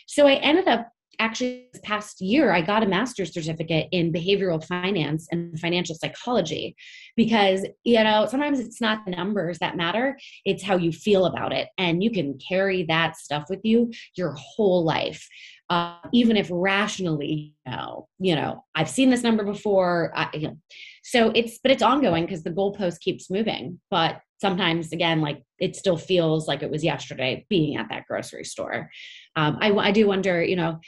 [0.07, 0.87] So I ended up
[1.19, 6.75] actually this past year I got a master's certificate in behavioral finance and financial psychology
[7.15, 11.53] because you know sometimes it's not the numbers that matter it's how you feel about
[11.53, 15.27] it and you can carry that stuff with you your whole life
[15.69, 20.47] uh, even if rationally you know you know i've seen this number before I, you
[20.49, 20.57] know.
[21.03, 25.75] so it's but it's ongoing because the goalpost keeps moving but sometimes again like it
[25.75, 28.89] still feels like it was yesterday being at that grocery store
[29.35, 30.79] um, I, I do wonder you know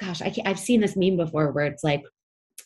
[0.00, 2.02] gosh I i've seen this meme before where it's like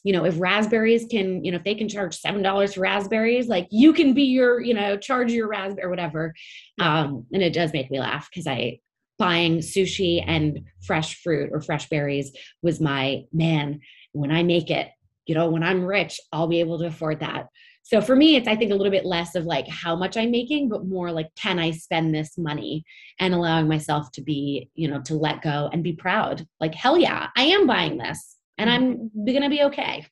[0.05, 3.49] you know, if raspberries can, you know, if they can charge seven dollars for raspberries,
[3.49, 6.35] like you can be your, you know, charge your raspberry or whatever.
[6.81, 8.81] Um, and it does make me laugh because I
[9.19, 13.81] buying sushi and fresh fruit or fresh berries was my man.
[14.13, 14.89] When I make it,
[15.27, 17.49] you know, when I'm rich, I'll be able to afford that.
[17.89, 20.31] So for me, it's I think a little bit less of like how much I'm
[20.31, 22.85] making, but more like can I spend this money
[23.19, 26.47] and allowing myself to be, you know, to let go and be proud.
[26.61, 30.05] Like hell yeah, I am buying this and I'm gonna be okay.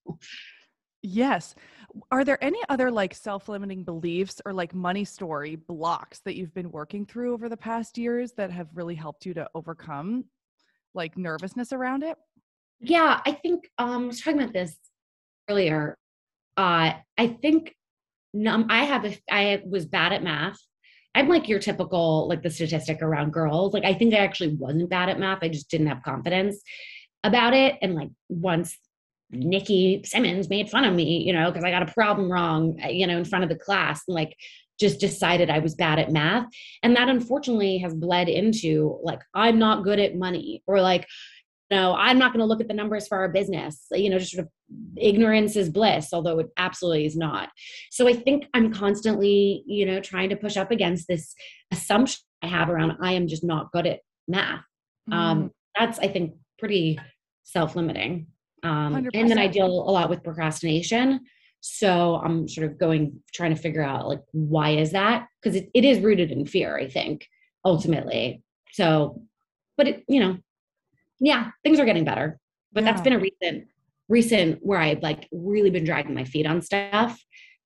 [1.03, 1.55] Yes.
[2.11, 6.71] Are there any other like self-limiting beliefs or like money story blocks that you've been
[6.71, 10.25] working through over the past years that have really helped you to overcome
[10.95, 12.17] like nervousness around it?
[12.81, 14.75] Yeah, I think um, I was talking about this
[15.51, 15.99] earlier.
[16.57, 17.75] Uh, I think
[18.33, 20.59] num- I have a I was bad at math,
[21.17, 23.73] I'm like your typical, like the statistic around girls.
[23.73, 25.39] Like I think I actually wasn't bad at math.
[25.43, 26.61] I just didn't have confidence
[27.25, 27.77] about it.
[27.81, 28.79] And like once
[29.31, 32.89] Nikki Simmons made fun of me, you know, because I got a problem wrong, uh,
[32.89, 34.37] you know, in front of the class, and like
[34.79, 36.49] just decided I was bad at math.
[36.83, 41.07] And that unfortunately has bled into like, I'm not good at money or like,
[41.71, 43.87] no, I'm not going to look at the numbers for our business.
[43.91, 44.53] You know, just sort of
[44.97, 47.49] ignorance is bliss, although it absolutely is not.
[47.91, 51.35] So I think I'm constantly, you know, trying to push up against this
[51.73, 54.63] assumption I have around I am just not good at math.
[55.11, 55.17] Um, mm.
[55.17, 56.99] Um, that's, I think, pretty
[57.43, 58.29] self limiting.
[58.63, 61.21] Um, and then I deal a lot with procrastination.
[61.61, 65.27] So I'm sort of going, trying to figure out like, why is that?
[65.43, 67.27] Because it, it is rooted in fear, I think,
[67.65, 68.43] ultimately.
[68.73, 69.23] So,
[69.77, 70.39] but it, you know,
[71.19, 72.39] yeah, things are getting better.
[72.73, 72.91] But yeah.
[72.91, 73.69] that's been a recent,
[74.09, 77.21] recent where I've like really been dragging my feet on stuff.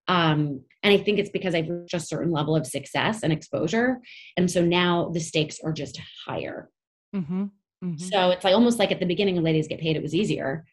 [0.09, 4.01] Um, and I think it's because I've reached a certain level of success and exposure.
[4.37, 6.69] And so now the stakes are just higher.
[7.15, 7.45] Mm-hmm.
[7.85, 7.97] Mm-hmm.
[7.97, 10.65] So it's like almost like at the beginning of Ladies Get Paid, it was easier.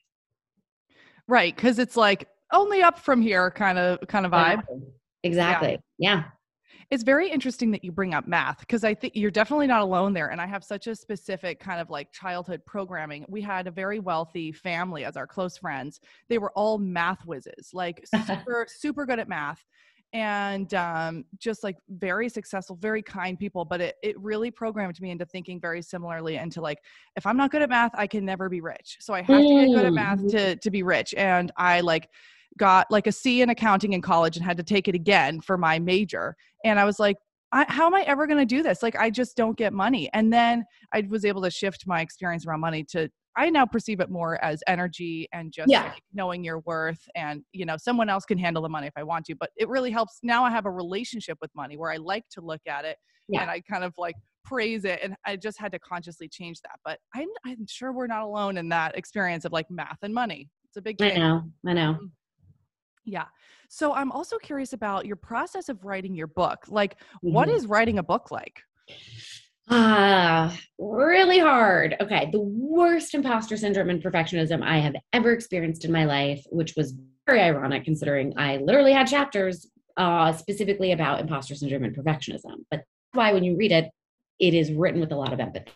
[1.27, 1.55] Right.
[1.55, 4.63] Cause it's like only up from here kind of kind of vibe.
[5.23, 5.79] Exactly.
[5.97, 6.15] yeah.
[6.15, 6.23] yeah.
[6.89, 10.13] It's very interesting that you bring up math because I think you're definitely not alone
[10.13, 10.29] there.
[10.29, 13.25] And I have such a specific kind of like childhood programming.
[13.27, 15.99] We had a very wealthy family as our close friends.
[16.29, 19.63] They were all math whizzes, like super, super good at math
[20.13, 23.65] and um, just like very successful, very kind people.
[23.65, 26.79] But it, it really programmed me into thinking very similarly into like,
[27.15, 28.97] if I'm not good at math, I can never be rich.
[29.01, 30.31] So I have to get good at math mm.
[30.31, 31.13] to, to be rich.
[31.15, 32.09] And I like
[32.57, 35.57] got like a C in accounting in college and had to take it again for
[35.57, 36.35] my major.
[36.63, 37.17] And I was like,
[37.51, 38.83] I, how am I ever going to do this?
[38.83, 40.09] Like, I just don't get money.
[40.13, 43.99] And then I was able to shift my experience around money to I now perceive
[43.99, 45.83] it more as energy and just yeah.
[45.83, 49.03] like knowing your worth and you know someone else can handle the money if I
[49.03, 51.97] want to but it really helps now I have a relationship with money where I
[51.97, 52.97] like to look at it
[53.29, 53.43] yeah.
[53.43, 56.79] and I kind of like praise it and I just had to consciously change that
[56.83, 60.49] but I'm I'm sure we're not alone in that experience of like math and money
[60.65, 61.17] it's a big thing.
[61.17, 62.09] I know I know mm.
[63.07, 63.25] Yeah
[63.69, 67.33] so I'm also curious about your process of writing your book like mm-hmm.
[67.33, 68.61] what is writing a book like
[69.69, 71.97] Ah, really hard.
[71.99, 76.75] Okay, the worst imposter syndrome and perfectionism I have ever experienced in my life, which
[76.77, 76.93] was
[77.25, 82.63] very ironic considering I literally had chapters uh, specifically about imposter syndrome and perfectionism.
[82.71, 83.89] But why, when you read it,
[84.39, 85.71] it is written with a lot of empathy.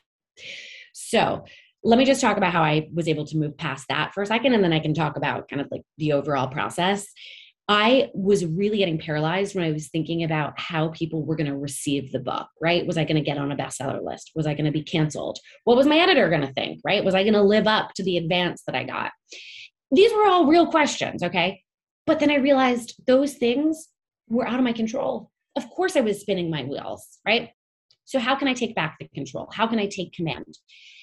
[0.94, 1.44] So,
[1.84, 4.26] let me just talk about how I was able to move past that for a
[4.26, 7.08] second, and then I can talk about kind of like the overall process.
[7.68, 11.56] I was really getting paralyzed when I was thinking about how people were going to
[11.56, 12.86] receive the book, right?
[12.86, 14.32] Was I going to get on a bestseller list?
[14.36, 15.40] Was I going to be canceled?
[15.64, 17.04] What was my editor going to think, right?
[17.04, 19.12] Was I going to live up to the advance that I got?
[19.92, 21.64] These were all real questions, okay?
[22.06, 23.88] But then I realized those things
[24.28, 25.32] were out of my control.
[25.56, 27.52] Of course, I was spinning my wheels, right?
[28.06, 29.50] So, how can I take back the control?
[29.54, 30.58] How can I take command?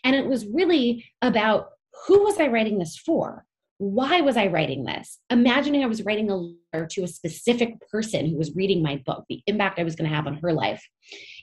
[0.04, 1.70] And it was really about
[2.06, 3.44] who was I writing this for?
[3.78, 5.18] why was I writing this?
[5.30, 9.24] Imagining I was writing a letter to a specific person who was reading my book,
[9.28, 10.84] the impact I was going to have on her life.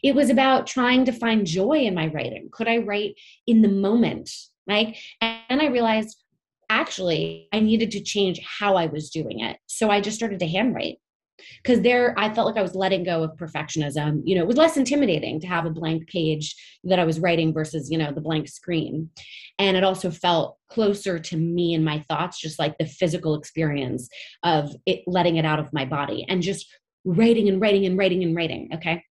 [0.03, 2.49] It was about trying to find joy in my writing.
[2.51, 3.16] Could I write
[3.47, 4.30] in the moment?
[4.68, 4.97] Right.
[5.22, 6.18] And I realized
[6.70, 9.58] actually I needed to change how I was doing it.
[9.68, 10.97] So I just started to handwrite
[11.63, 14.21] because there i felt like i was letting go of perfectionism.
[14.23, 17.53] You know it was less intimidating to have a blank page that i was writing
[17.53, 19.09] versus you know the blank screen.
[19.59, 24.09] And it also felt closer to me and my thoughts just like the physical experience
[24.43, 26.67] of it letting it out of my body and just
[27.03, 29.03] writing and writing and writing and writing okay?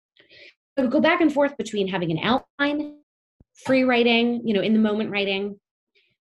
[0.78, 2.98] So go back and forth between having an outline
[3.66, 5.60] free writing you know in the moment writing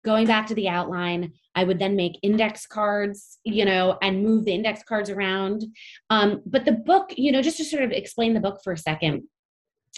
[0.05, 4.45] going back to the outline i would then make index cards you know and move
[4.45, 5.63] the index cards around.
[6.09, 8.77] Um, but the book you know just to sort of explain the book for a
[8.77, 9.23] second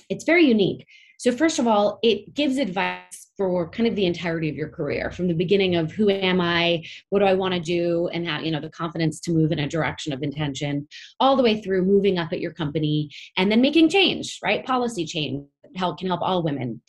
[0.09, 0.85] it's very unique.
[1.17, 5.11] So first of all it gives advice for kind of the entirety of your career
[5.11, 8.39] from the beginning of who am i what do i want to do and how
[8.39, 10.87] you know the confidence to move in a direction of intention
[11.19, 14.65] all the way through moving up at your company and then making change right?
[14.65, 15.45] Policy change
[15.75, 16.81] help can help all women.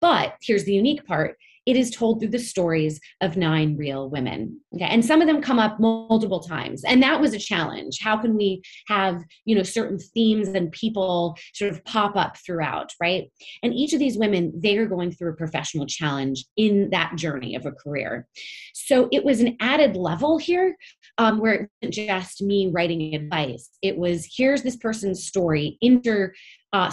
[0.00, 1.36] But here's the unique part
[1.70, 4.60] it is told through the stories of nine real women.
[4.74, 7.98] Okay and some of them come up multiple times and that was a challenge.
[8.00, 12.90] How can we have you know certain themes and people sort of pop up throughout
[13.00, 13.30] right?
[13.62, 17.54] And each of these women they are going through a professional challenge in that journey
[17.54, 18.26] of a career.
[18.74, 20.76] So it was an added level here
[21.18, 23.70] um, where it wasn't just me writing advice.
[23.82, 26.32] It was here's this person's story inter
[26.72, 26.90] uh,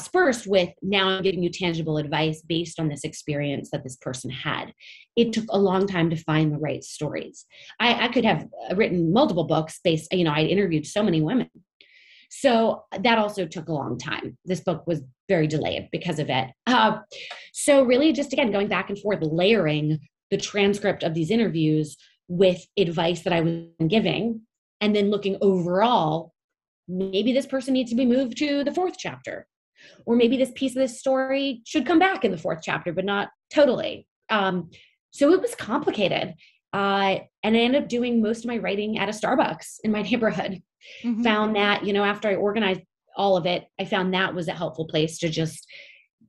[0.48, 4.74] with now I'm giving you tangible advice based on this experience that this person had.
[5.16, 7.46] It took a long time to find the right stories.
[7.80, 11.50] I, I could have written multiple books based, you know, I interviewed so many women.
[12.30, 14.38] So that also took a long time.
[14.46, 16.50] This book was very delayed because of it.
[16.66, 17.00] Uh,
[17.54, 20.00] so, really, just again, going back and forth, layering
[20.30, 21.96] the transcript of these interviews
[22.28, 24.42] with advice that I was giving,
[24.82, 26.34] and then looking overall,
[26.88, 29.48] maybe this person needs to be moved to the fourth chapter.
[30.06, 33.06] Or maybe this piece of this story should come back in the fourth chapter, but
[33.06, 34.08] not totally.
[34.30, 34.70] Um,
[35.12, 36.36] so it was complicated.
[36.74, 40.02] Uh, and I ended up doing most of my writing at a Starbucks in my
[40.10, 40.62] neighborhood.
[41.04, 41.24] Mm-hmm.
[41.24, 42.82] Found that, you know, after I organized
[43.16, 45.68] all of it, I found that was a helpful place to just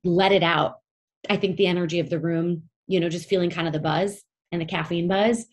[0.05, 0.77] let it out.
[1.29, 4.23] I think the energy of the room, you know, just feeling kind of the buzz
[4.51, 5.45] and the caffeine buzz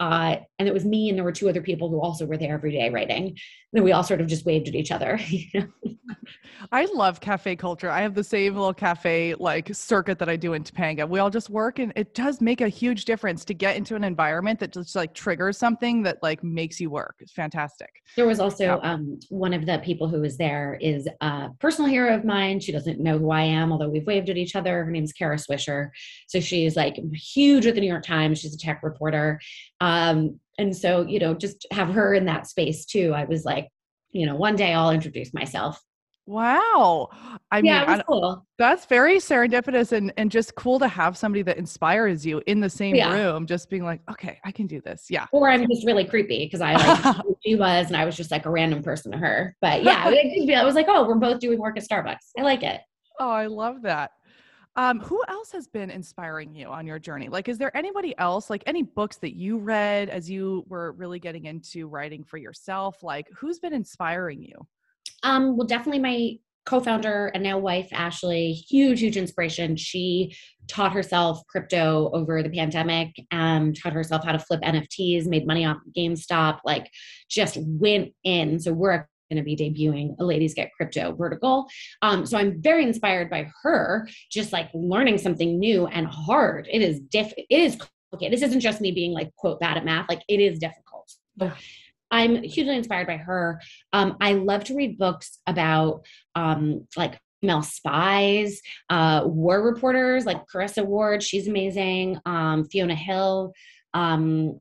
[0.00, 2.54] uh, and it was me and there were two other people who also were there
[2.54, 3.26] every day writing.
[3.26, 3.38] And
[3.72, 5.18] then we all sort of just waved at each other.
[5.34, 5.66] You know?
[6.72, 7.90] I love cafe culture.
[7.90, 11.08] I have the same little cafe like circuit that I do in Topanga.
[11.08, 14.04] We all just work and it does make a huge difference to get into an
[14.04, 17.16] environment that just like triggers something that like makes you work.
[17.20, 17.90] It's fantastic.
[18.16, 18.90] There was also yeah.
[18.92, 22.60] um, one of the people who was there is a personal hero of mine.
[22.60, 24.84] She doesn't know who I am, although we've waved at each other.
[24.84, 25.90] Her name's Kara Swisher.
[26.28, 28.38] So she's like huge with the New York Times.
[28.38, 29.40] She's a tech reporter.
[29.84, 33.12] Um, and so, you know, just have her in that space too.
[33.14, 33.68] I was like,
[34.12, 35.78] you know, one day I'll introduce myself.
[36.26, 37.10] Wow.
[37.50, 38.46] I yeah, mean, cool.
[38.56, 42.70] that's very serendipitous and, and just cool to have somebody that inspires you in the
[42.70, 43.12] same yeah.
[43.12, 45.08] room, just being like, okay, I can do this.
[45.10, 45.26] Yeah.
[45.32, 48.30] Or I'm just really creepy because I like who she was and I was just
[48.30, 49.54] like a random person to her.
[49.60, 52.30] But yeah, it, was like, oh, we're both doing work at Starbucks.
[52.38, 52.80] I like it.
[53.20, 54.12] Oh, I love that.
[54.76, 57.28] Um, who else has been inspiring you on your journey?
[57.28, 61.20] Like, is there anybody else, like any books that you read as you were really
[61.20, 63.02] getting into writing for yourself?
[63.02, 64.66] Like, who's been inspiring you?
[65.22, 70.34] Um, well, definitely my co-founder and now wife ashley huge huge inspiration she
[70.66, 75.66] taught herself crypto over the pandemic um, taught herself how to flip nfts made money
[75.66, 76.88] off gamestop like
[77.28, 81.66] just went in so we're going to be debuting a ladies get crypto vertical.
[82.02, 86.68] Um, so i'm very inspired by her just like learning something new and hard.
[86.70, 88.36] It is diff it is complicated.
[88.36, 90.08] This isn't just me being like quote bad at math.
[90.08, 91.12] Like it is difficult.
[92.10, 93.60] I'm hugely inspired by her.
[93.92, 96.06] Um, i love to read books about
[96.36, 102.18] um, like female spies, uh, war reporters like Clarissa Ward, she's amazing.
[102.24, 103.52] Um, Fiona Hill,
[103.92, 104.60] um,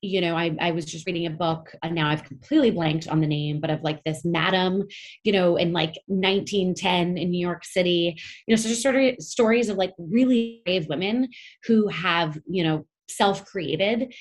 [0.00, 3.20] you know, I, I was just reading a book and now I've completely blanked on
[3.20, 4.82] the name, but of like this madam,
[5.24, 8.16] you know, in like 1910 in New York City,
[8.46, 11.28] you know, so just sort of stories of like really brave women
[11.66, 14.14] who have, you know, self-created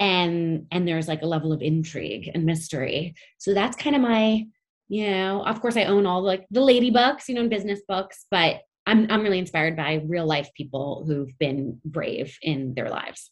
[0.00, 3.14] and and there's like a level of intrigue and mystery.
[3.38, 4.46] So that's kind of my,
[4.88, 7.80] you know, of course I own all like the lady books, you know, and business
[7.86, 12.88] books, but I'm I'm really inspired by real life people who've been brave in their
[12.88, 13.30] lives.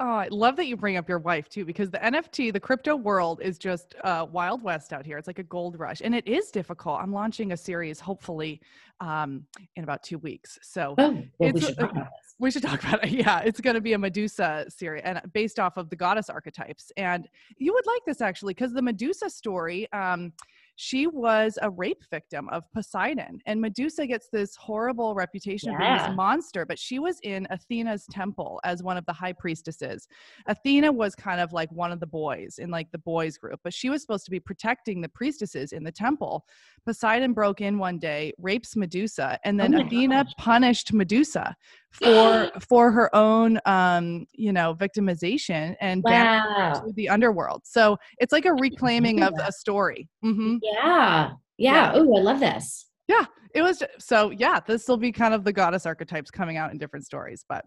[0.00, 2.94] Oh, I love that you bring up your wife too, because the NFT, the crypto
[2.94, 5.18] world is just uh, wild west out here.
[5.18, 7.00] It's like a gold rush, and it is difficult.
[7.00, 8.60] I'm launching a series, hopefully,
[9.00, 9.44] um,
[9.74, 10.56] in about two weeks.
[10.62, 12.04] So oh, well, we, should uh,
[12.38, 13.10] we should talk about it.
[13.18, 16.92] Yeah, it's going to be a Medusa series, and based off of the goddess archetypes.
[16.96, 19.92] And you would like this actually, because the Medusa story.
[19.92, 20.32] Um,
[20.80, 23.40] she was a rape victim of Poseidon.
[23.46, 25.74] And Medusa gets this horrible reputation yeah.
[25.74, 29.32] of being this monster, but she was in Athena's temple as one of the high
[29.32, 30.06] priestesses.
[30.46, 33.74] Athena was kind of like one of the boys in like the boys group, but
[33.74, 36.46] she was supposed to be protecting the priestesses in the temple.
[36.86, 40.32] Poseidon broke in one day, rapes Medusa, and then oh Athena gosh.
[40.38, 41.56] punished Medusa
[41.92, 46.72] for for her own um you know victimization and wow.
[46.74, 50.56] to the underworld so it's like a reclaiming of a story mm-hmm.
[50.62, 51.92] yeah yeah, yeah.
[51.94, 53.24] oh i love this yeah
[53.54, 56.78] it was so yeah this will be kind of the goddess archetypes coming out in
[56.78, 57.64] different stories but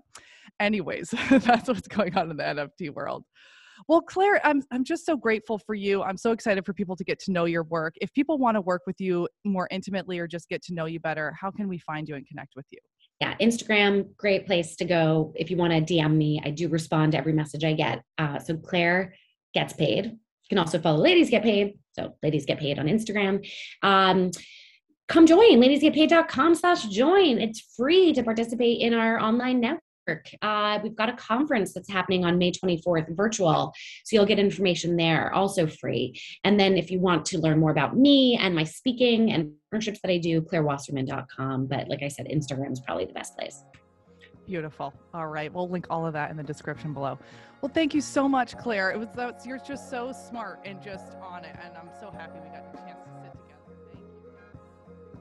[0.59, 3.23] anyways that's what's going on in the nft world
[3.87, 6.03] well, Claire, I'm I'm just so grateful for you.
[6.03, 7.95] I'm so excited for people to get to know your work.
[7.99, 10.99] If people want to work with you more intimately or just get to know you
[10.99, 12.79] better, how can we find you and connect with you?
[13.21, 15.31] Yeah, Instagram, great place to go.
[15.35, 18.01] If you want to DM me, I do respond to every message I get.
[18.17, 19.13] Uh, so Claire
[19.53, 20.05] gets paid.
[20.05, 21.77] You can also follow Ladies Get Paid.
[21.93, 23.47] So Ladies Get Paid on Instagram.
[23.83, 24.31] Um,
[25.07, 27.37] come join ladiesgetpaid.com slash join.
[27.39, 30.27] It's free to participate in our online network.
[30.41, 33.71] Uh, we've got a conference that's happening on May 24th, virtual.
[34.03, 36.19] So you'll get information there, also free.
[36.43, 40.01] And then if you want to learn more about me and my speaking and partnerships
[40.01, 41.65] that I do, clairewasserman.com.
[41.67, 43.63] But like I said, Instagram is probably the best place.
[44.45, 44.93] Beautiful.
[45.13, 45.51] All right.
[45.53, 47.17] We'll link all of that in the description below.
[47.61, 48.91] Well, thank you so much, Claire.
[48.91, 51.55] It was that's you're just so smart and just on it.
[51.63, 53.61] And I'm so happy we got the chance to sit together.
[53.93, 54.01] Thank
[55.13, 55.19] you.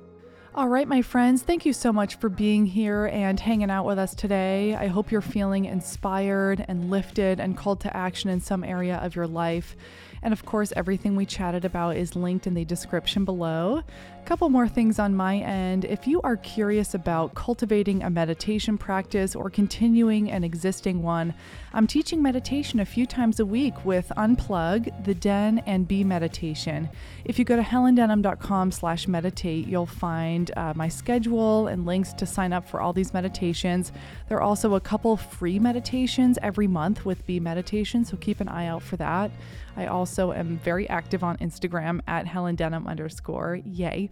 [0.55, 3.99] all right, my friends, thank you so much for being here and hanging out with
[4.01, 4.75] us today.
[4.75, 9.15] I hope you're feeling inspired and lifted and called to action in some area of
[9.15, 9.77] your life.
[10.23, 13.83] And of course, everything we chatted about is linked in the description below.
[14.19, 15.87] A couple more things on my end.
[15.87, 21.35] If you are curious about cultivating a meditation practice or continuing an existing one,
[21.73, 26.91] I'm teaching meditation a few times a week with Unplug, The Den, and Be Meditation.
[27.25, 32.27] If you go to helendenham.com slash meditate, you'll find uh, my schedule and links to
[32.27, 33.91] sign up for all these meditations.
[34.29, 38.49] There are also a couple free meditations every month with Be Meditation, so keep an
[38.49, 39.31] eye out for that.
[39.77, 44.11] I also am very active on Instagram at Helen Denham underscore yay.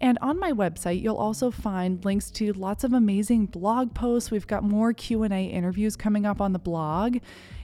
[0.00, 4.30] And on my website, you'll also find links to lots of amazing blog posts.
[4.30, 7.18] We've got more Q&A interviews coming up on the blog.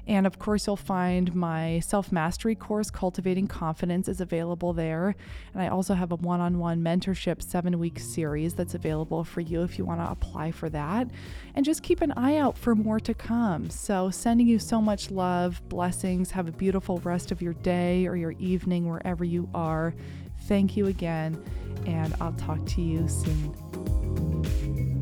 [0.07, 5.17] And of course, you'll find my self mastery course, Cultivating Confidence, is available there.
[5.53, 9.41] And I also have a one on one mentorship seven week series that's available for
[9.41, 11.09] you if you want to apply for that.
[11.55, 13.71] And just keep an eye out for more to come.
[13.71, 16.31] So, sending you so much love, blessings.
[16.33, 19.95] Have a beautiful rest of your day or your evening, wherever you are.
[20.43, 21.43] Thank you again,
[21.87, 24.94] and I'll talk to you soon.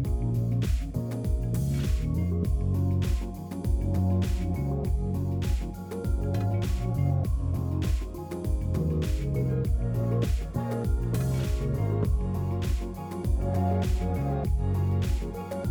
[10.72, 10.86] Thank
[15.52, 15.61] you.